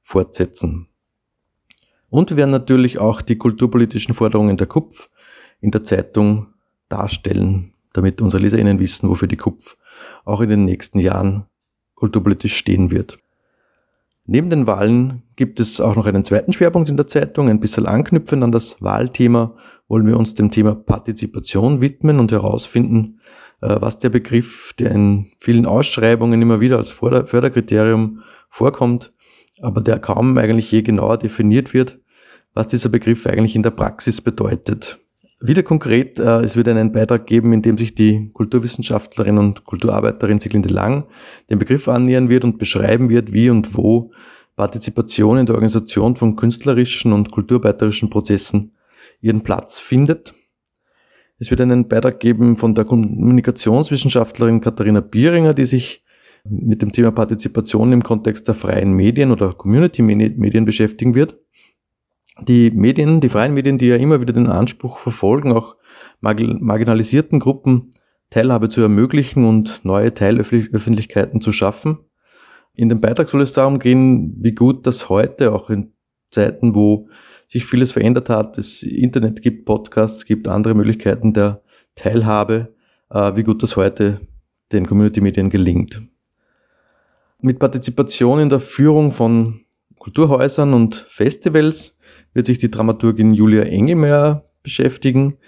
fortsetzen. 0.02 0.88
Und 2.08 2.30
wir 2.30 2.38
werden 2.38 2.50
natürlich 2.50 2.98
auch 2.98 3.20
die 3.20 3.36
kulturpolitischen 3.36 4.14
Forderungen 4.14 4.56
der 4.56 4.66
KUPF 4.66 5.10
in 5.60 5.70
der 5.70 5.84
Zeitung 5.84 6.46
darstellen, 6.88 7.74
damit 7.92 8.22
unsere 8.22 8.42
LeserInnen 8.42 8.78
wissen, 8.78 9.08
wofür 9.08 9.28
die 9.28 9.36
KUPF 9.36 9.76
auch 10.24 10.40
in 10.40 10.48
den 10.48 10.64
nächsten 10.64 10.98
Jahren 10.98 11.46
kulturpolitisch 11.94 12.56
stehen 12.56 12.90
wird. 12.90 13.18
Neben 14.26 14.50
den 14.50 14.66
Wahlen 14.66 15.22
gibt 15.36 15.60
es 15.60 15.80
auch 15.80 15.94
noch 15.94 16.06
einen 16.06 16.24
zweiten 16.24 16.52
Schwerpunkt 16.52 16.88
in 16.88 16.96
der 16.96 17.06
Zeitung. 17.06 17.48
Ein 17.48 17.60
bisschen 17.60 17.86
anknüpfend 17.86 18.42
an 18.42 18.50
das 18.50 18.76
Wahlthema 18.80 19.54
wollen 19.86 20.06
wir 20.06 20.16
uns 20.16 20.34
dem 20.34 20.50
Thema 20.50 20.74
Partizipation 20.74 21.80
widmen 21.80 22.18
und 22.18 22.32
herausfinden, 22.32 23.20
äh, 23.60 23.76
was 23.80 23.98
der 23.98 24.10
Begriff, 24.10 24.72
der 24.78 24.90
in 24.90 25.30
vielen 25.38 25.64
Ausschreibungen 25.64 26.42
immer 26.42 26.60
wieder 26.60 26.76
als 26.76 26.90
Förderkriterium 26.90 28.22
vorkommt, 28.48 29.12
aber 29.60 29.80
der 29.80 30.00
kaum 30.00 30.36
eigentlich 30.38 30.72
je 30.72 30.82
genauer 30.82 31.18
definiert 31.18 31.72
wird, 31.72 32.00
was 32.52 32.66
dieser 32.66 32.88
Begriff 32.88 33.26
eigentlich 33.26 33.54
in 33.54 33.62
der 33.62 33.70
Praxis 33.70 34.20
bedeutet. 34.20 34.98
Wieder 35.40 35.62
konkret, 35.62 36.18
äh, 36.18 36.40
es 36.40 36.56
wird 36.56 36.66
einen 36.68 36.92
Beitrag 36.92 37.26
geben, 37.26 37.52
in 37.52 37.60
dem 37.60 37.76
sich 37.76 37.94
die 37.94 38.30
Kulturwissenschaftlerin 38.32 39.36
und 39.36 39.64
Kulturarbeiterin 39.64 40.40
Siglinde 40.40 40.70
Lang 40.70 41.04
den 41.50 41.58
Begriff 41.58 41.88
annähern 41.88 42.30
wird 42.30 42.44
und 42.44 42.56
beschreiben 42.58 43.10
wird, 43.10 43.34
wie 43.34 43.50
und 43.50 43.76
wo 43.76 44.12
Partizipation 44.56 45.36
in 45.36 45.44
der 45.44 45.54
Organisation 45.54 46.16
von 46.16 46.36
künstlerischen 46.36 47.12
und 47.12 47.30
kulturarbeiterischen 47.30 48.08
Prozessen 48.08 48.72
ihren 49.20 49.42
Platz 49.42 49.78
findet. 49.78 50.32
Es 51.38 51.50
wird 51.50 51.60
einen 51.60 51.86
Beitrag 51.86 52.18
geben 52.18 52.56
von 52.56 52.74
der 52.74 52.86
Kommunikationswissenschaftlerin 52.86 54.62
Katharina 54.62 55.00
Bieringer, 55.00 55.52
die 55.52 55.66
sich 55.66 56.02
mit 56.44 56.80
dem 56.80 56.92
Thema 56.92 57.10
Partizipation 57.10 57.92
im 57.92 58.02
Kontext 58.02 58.48
der 58.48 58.54
freien 58.54 58.94
Medien 58.94 59.30
oder 59.32 59.52
Community-Medien 59.52 60.64
beschäftigen 60.64 61.14
wird 61.14 61.36
die 62.40 62.70
Medien, 62.70 63.20
die 63.20 63.28
freien 63.28 63.54
Medien, 63.54 63.78
die 63.78 63.88
ja 63.88 63.96
immer 63.96 64.20
wieder 64.20 64.32
den 64.32 64.48
Anspruch 64.48 64.98
verfolgen, 64.98 65.52
auch 65.52 65.76
marginalisierten 66.20 67.40
Gruppen 67.40 67.90
Teilhabe 68.30 68.68
zu 68.68 68.80
ermöglichen 68.80 69.44
und 69.44 69.84
neue 69.84 70.12
Teilöffentlichkeiten 70.12 71.40
zu 71.40 71.52
schaffen. 71.52 71.98
In 72.74 72.88
dem 72.88 73.00
Beitrag 73.00 73.28
soll 73.28 73.40
es 73.40 73.52
darum 73.52 73.78
gehen, 73.78 74.36
wie 74.40 74.52
gut 74.52 74.86
das 74.86 75.08
heute, 75.08 75.52
auch 75.52 75.70
in 75.70 75.92
Zeiten, 76.30 76.74
wo 76.74 77.08
sich 77.48 77.64
vieles 77.64 77.92
verändert 77.92 78.28
hat, 78.28 78.58
es 78.58 78.82
Internet 78.82 79.40
gibt, 79.40 79.64
Podcasts 79.64 80.24
gibt, 80.26 80.48
andere 80.48 80.74
Möglichkeiten 80.74 81.32
der 81.32 81.62
Teilhabe, 81.94 82.74
äh, 83.10 83.36
wie 83.36 83.44
gut 83.44 83.62
das 83.62 83.76
heute 83.76 84.20
den 84.72 84.86
Community-Medien 84.86 85.48
gelingt. 85.48 86.02
Mit 87.40 87.60
Partizipation 87.60 88.40
in 88.40 88.48
der 88.48 88.60
Führung 88.60 89.12
von 89.12 89.60
Kulturhäusern 89.98 90.74
und 90.74 90.96
Festivals 91.08 91.95
wird 92.36 92.46
sich 92.46 92.58
die 92.58 92.70
Dramaturgin 92.70 93.32
Julia 93.32 93.62
Engemeyer 93.62 94.44
beschäftigen. 94.62 95.38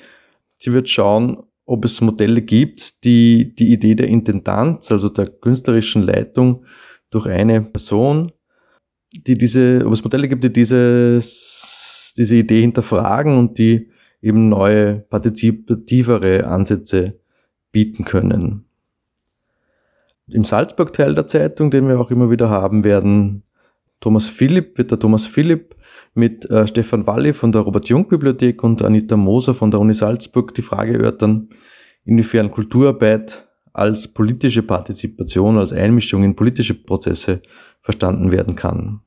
Sie 0.57 0.73
wird 0.73 0.89
schauen, 0.89 1.37
ob 1.67 1.85
es 1.85 2.01
Modelle 2.01 2.41
gibt, 2.41 3.05
die 3.05 3.55
die 3.55 3.75
Idee 3.75 3.95
der 3.95 4.09
Intendanz, 4.09 4.91
also 4.91 5.11
der 5.11 5.27
künstlerischen 5.27 6.01
Leitung 6.01 6.65
durch 7.11 7.27
eine 7.27 7.61
Person, 7.61 8.33
die 9.13 9.37
diese, 9.37 9.83
ob 9.85 9.93
es 9.93 10.03
Modelle 10.03 10.29
gibt, 10.29 10.45
die 10.45 10.53
dieses, 10.53 12.15
diese 12.17 12.37
Idee 12.37 12.63
hinterfragen 12.63 13.37
und 13.37 13.59
die 13.59 13.91
eben 14.23 14.49
neue, 14.49 14.95
partizipativere 15.11 16.47
Ansätze 16.47 17.21
bieten 17.71 18.07
können. 18.07 18.65
Im 20.27 20.45
Salzburg-Teil 20.45 21.15
der 21.15 21.27
Zeitung, 21.27 21.71
den 21.71 21.87
wir 21.87 22.01
auch 22.01 22.11
immer 22.11 22.31
wieder 22.31 22.49
haben 22.49 22.83
werden, 22.83 23.43
Thomas 24.01 24.29
Philipp, 24.29 24.79
wird 24.79 24.91
der 24.91 24.99
Thomas 24.99 25.27
Philipp 25.27 25.75
mit 26.15 26.49
äh, 26.51 26.67
Stefan 26.67 27.07
Walli 27.07 27.33
von 27.33 27.53
der 27.53 27.63
Robert-Jung-Bibliothek 27.63 28.63
und 28.63 28.83
Anita 28.83 29.17
Moser 29.17 29.55
von 29.55 29.71
der 29.71 29.81
Uni 29.81 29.95
Salzburg 29.95 30.55
die 30.55 30.63
Frage 30.63 30.95
erörtern, 30.95 31.49
inwiefern 32.05 32.51
Kulturarbeit 32.51 33.49
als 33.73 34.09
politische 34.09 34.63
Partizipation, 34.63 35.59
als 35.59 35.73
Einmischung 35.73 36.25
in 36.25 36.35
politische 36.35 36.75
Prozesse 36.75 37.43
verstanden 37.81 38.33
werden 38.33 38.57
kann. 38.57 39.01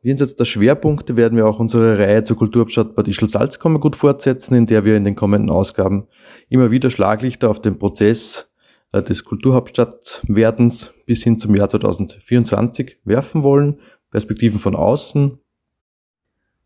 Jenseits 0.00 0.36
der 0.36 0.44
Schwerpunkte 0.44 1.16
werden 1.16 1.36
wir 1.36 1.46
auch 1.46 1.58
unsere 1.58 1.98
Reihe 1.98 2.22
zur 2.22 2.36
Kulturhauptstadt 2.36 2.94
Bad 2.94 3.08
Ischl-Salzkammer 3.08 3.80
gut 3.80 3.96
fortsetzen, 3.96 4.54
in 4.54 4.66
der 4.66 4.84
wir 4.84 4.96
in 4.96 5.04
den 5.04 5.16
kommenden 5.16 5.50
Ausgaben 5.50 6.06
immer 6.48 6.70
wieder 6.70 6.88
Schlaglichter 6.88 7.50
auf 7.50 7.60
den 7.60 7.78
Prozess 7.78 8.47
des 8.92 9.24
Kulturhauptstadtwerdens 9.24 10.94
bis 11.06 11.22
hin 11.22 11.38
zum 11.38 11.54
Jahr 11.54 11.68
2024 11.68 12.98
werfen 13.04 13.42
wollen, 13.42 13.80
Perspektiven 14.10 14.58
von 14.58 14.74
außen. 14.74 15.38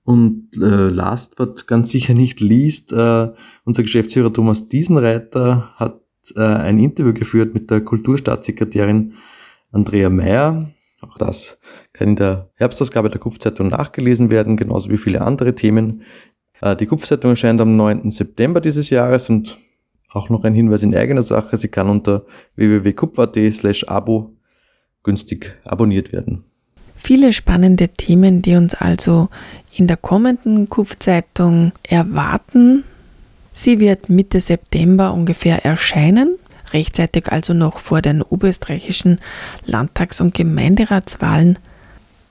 Und 0.05 0.49
äh, 0.57 0.89
last 0.89 1.37
but 1.37 1.67
ganz 1.67 1.91
sicher 1.91 2.15
nicht 2.15 2.41
least, 2.41 2.93
äh, 2.93 3.29
unser 3.65 3.83
Geschäftsführer 3.83 4.33
Thomas 4.33 4.69
Diesenreiter 4.69 5.73
hat 5.77 6.01
äh, 6.35 6.41
ein 6.41 6.79
Interview 6.79 7.13
geführt 7.13 7.55
mit 7.55 7.71
der 7.71 7.83
Kulturstaatssekretärin 7.83 9.15
Andrea 9.71 10.11
Meyer. 10.11 10.71
Auch 11.01 11.19
das 11.19 11.59
kann 11.93 12.11
in 12.11 12.17
der 12.17 12.51
Herbstausgabe 12.55 13.11
der 13.11 13.21
Kupfzeitung 13.21 13.69
nachgelesen 13.69 14.31
werden, 14.31 14.57
genauso 14.57 14.91
wie 14.91 14.99
viele 14.99 15.21
andere 15.21 15.55
Themen. 15.55 16.03
Äh, 16.61 16.77
die 16.77 16.87
Kupfzeitung 16.87 17.31
erscheint 17.31 17.61
am 17.61 17.77
9. 17.77 18.11
September 18.11 18.61
dieses 18.61 18.91
Jahres 18.91 19.29
und 19.29 19.59
auch 20.15 20.29
noch 20.29 20.45
ein 20.45 20.55
Hinweis 20.55 20.83
in 20.83 20.95
eigener 20.95 21.23
Sache, 21.23 21.57
sie 21.57 21.69
kann 21.69 21.89
unter 21.89 22.25
www.kupf.at 22.57 23.37
slash 23.53 23.85
abo 23.85 24.33
günstig 25.03 25.55
abonniert 25.65 26.13
werden. 26.13 26.45
Viele 26.97 27.33
spannende 27.33 27.89
Themen, 27.89 28.43
die 28.43 28.55
uns 28.55 28.75
also 28.75 29.29
in 29.75 29.89
der 29.89 29.97
kommenden 29.97 30.69
Kupfzeitung 30.69 31.73
erwarten. 31.83 32.85
Sie 33.53 33.81
wird 33.81 34.09
Mitte 34.09 34.41
September 34.41 35.13
ungefähr 35.13 35.65
erscheinen, 35.65 36.37
rechtzeitig 36.73 37.33
also 37.33 37.55
noch 37.55 37.81
vor 37.81 38.03
den 38.03 38.23
oberösterreichischen 38.23 39.19
Landtags- 39.67 40.21
und 40.21 40.35
Gemeinderatswahlen. 40.35 41.59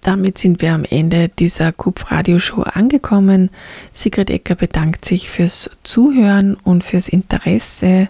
Damit 0.02 0.40
sind 0.40 0.62
wir 0.62 0.74
am 0.74 0.84
Ende 0.84 1.30
dieser 1.30 1.72
Kupf-Radioshow 1.72 2.64
angekommen. 2.64 3.52
Sigrid 3.94 4.32
Ecker 4.32 4.56
bedankt 4.56 5.06
sich 5.06 5.30
fürs 5.30 5.70
Zuhören 5.84 6.56
und 6.64 6.84
fürs 6.84 7.08
Interesse. 7.08 8.10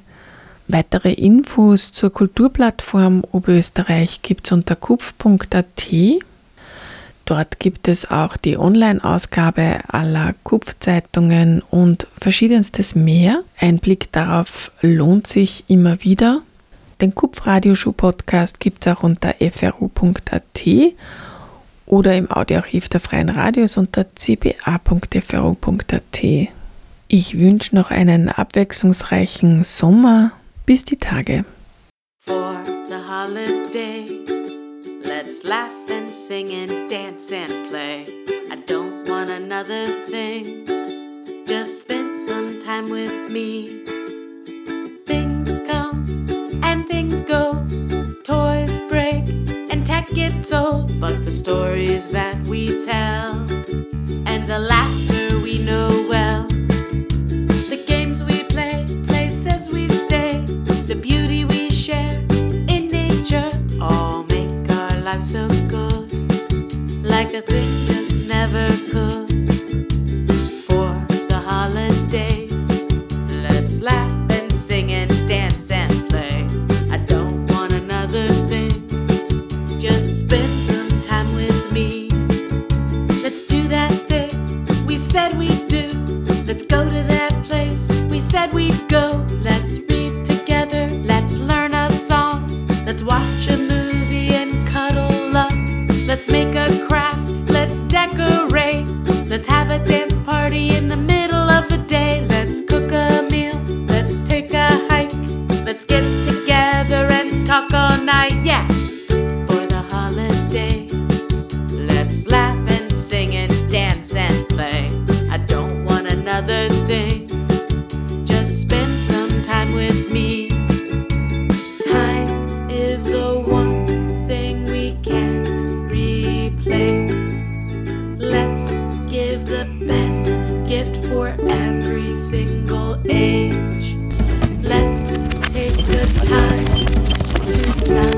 Weitere 0.69 1.11
Infos 1.11 1.91
zur 1.91 2.13
Kulturplattform 2.13 3.25
Oberösterreich 3.31 4.21
gibt 4.21 4.47
es 4.47 4.53
unter 4.53 4.77
kupf.at. 4.77 5.91
Dort 7.25 7.59
gibt 7.59 7.89
es 7.89 8.09
auch 8.09 8.37
die 8.37 8.57
Online-Ausgabe 8.57 9.79
aller 9.89 10.33
Kupfzeitungen 10.43 11.61
und 11.69 12.07
verschiedenstes 12.17 12.95
mehr. 12.95 13.43
Ein 13.59 13.77
Blick 13.77 14.11
darauf 14.13 14.71
lohnt 14.81 15.27
sich 15.27 15.65
immer 15.67 16.01
wieder. 16.03 16.41
Den 17.01 17.15
Kupf-Radioshow-Podcast 17.15 18.61
gibt 18.61 18.85
es 18.85 18.93
auch 18.93 19.03
unter 19.03 19.35
fru.at 19.51 20.65
oder 21.91 22.17
im 22.17 22.31
Audioarchiv 22.31 22.89
der 22.89 22.99
Freien 23.01 23.29
Radios 23.29 23.77
unter 23.77 24.07
cba.fru.at. 24.15 26.23
Ich 27.09 27.39
wünsche 27.39 27.75
noch 27.75 27.91
einen 27.91 28.29
abwechslungsreichen 28.29 29.65
Sommer. 29.65 30.31
Bis 30.65 30.85
die 30.85 30.95
Tage. 30.95 31.43
For 32.19 32.55
the 32.87 32.95
holidays, 32.95 34.55
let's 35.03 35.43
laugh 35.43 35.69
and 35.89 36.13
sing 36.13 36.53
and 36.53 36.89
dance 36.89 37.35
and 37.35 37.67
play. 37.69 38.05
I 38.49 38.55
don't 38.65 39.05
want 39.09 39.29
another 39.29 39.87
thing. 40.09 40.65
Just 41.45 41.81
spend 41.81 42.15
some 42.15 42.57
time 42.59 42.89
with 42.89 43.11
me. 43.29 43.81
And 50.11 50.31
tech 50.31 50.33
gets 50.33 50.53
old. 50.53 50.99
But 50.99 51.25
the 51.25 51.31
stories 51.31 52.09
that 52.09 52.35
we 52.47 52.85
tell 52.85 53.33
and 54.25 54.47
the 54.47 54.59
laughter 54.59 55.39
we 55.39 55.59
know 55.59 56.05
well. 56.09 56.47
The 57.69 57.83
games 57.87 58.23
we 58.23 58.43
play, 58.43 58.87
places 59.07 59.69
we 59.73 59.87
stay, 59.87 60.39
the 60.87 60.95
beauty 61.01 61.45
we 61.45 61.69
share 61.69 62.19
in 62.67 62.87
nature 62.87 63.49
all 63.81 64.23
make 64.23 64.51
our 64.71 65.01
lives 65.01 65.31
so 65.31 65.47
good. 65.67 66.11
Like 67.03 67.33
a 67.33 67.41
thing 67.41 67.69
just 67.87 68.27
never 68.27 68.80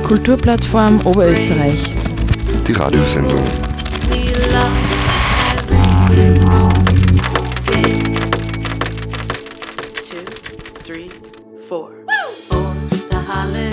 Kulturplattform 0.03 0.99
Oberösterreich. 1.05 1.81
Die 2.67 2.73
Radiosendung. 2.73 3.43
Two, 10.01 10.23
three, 10.83 11.09
four. 11.67 11.89
For 12.49 12.73
the 13.09 13.17
holiday, 13.27 13.72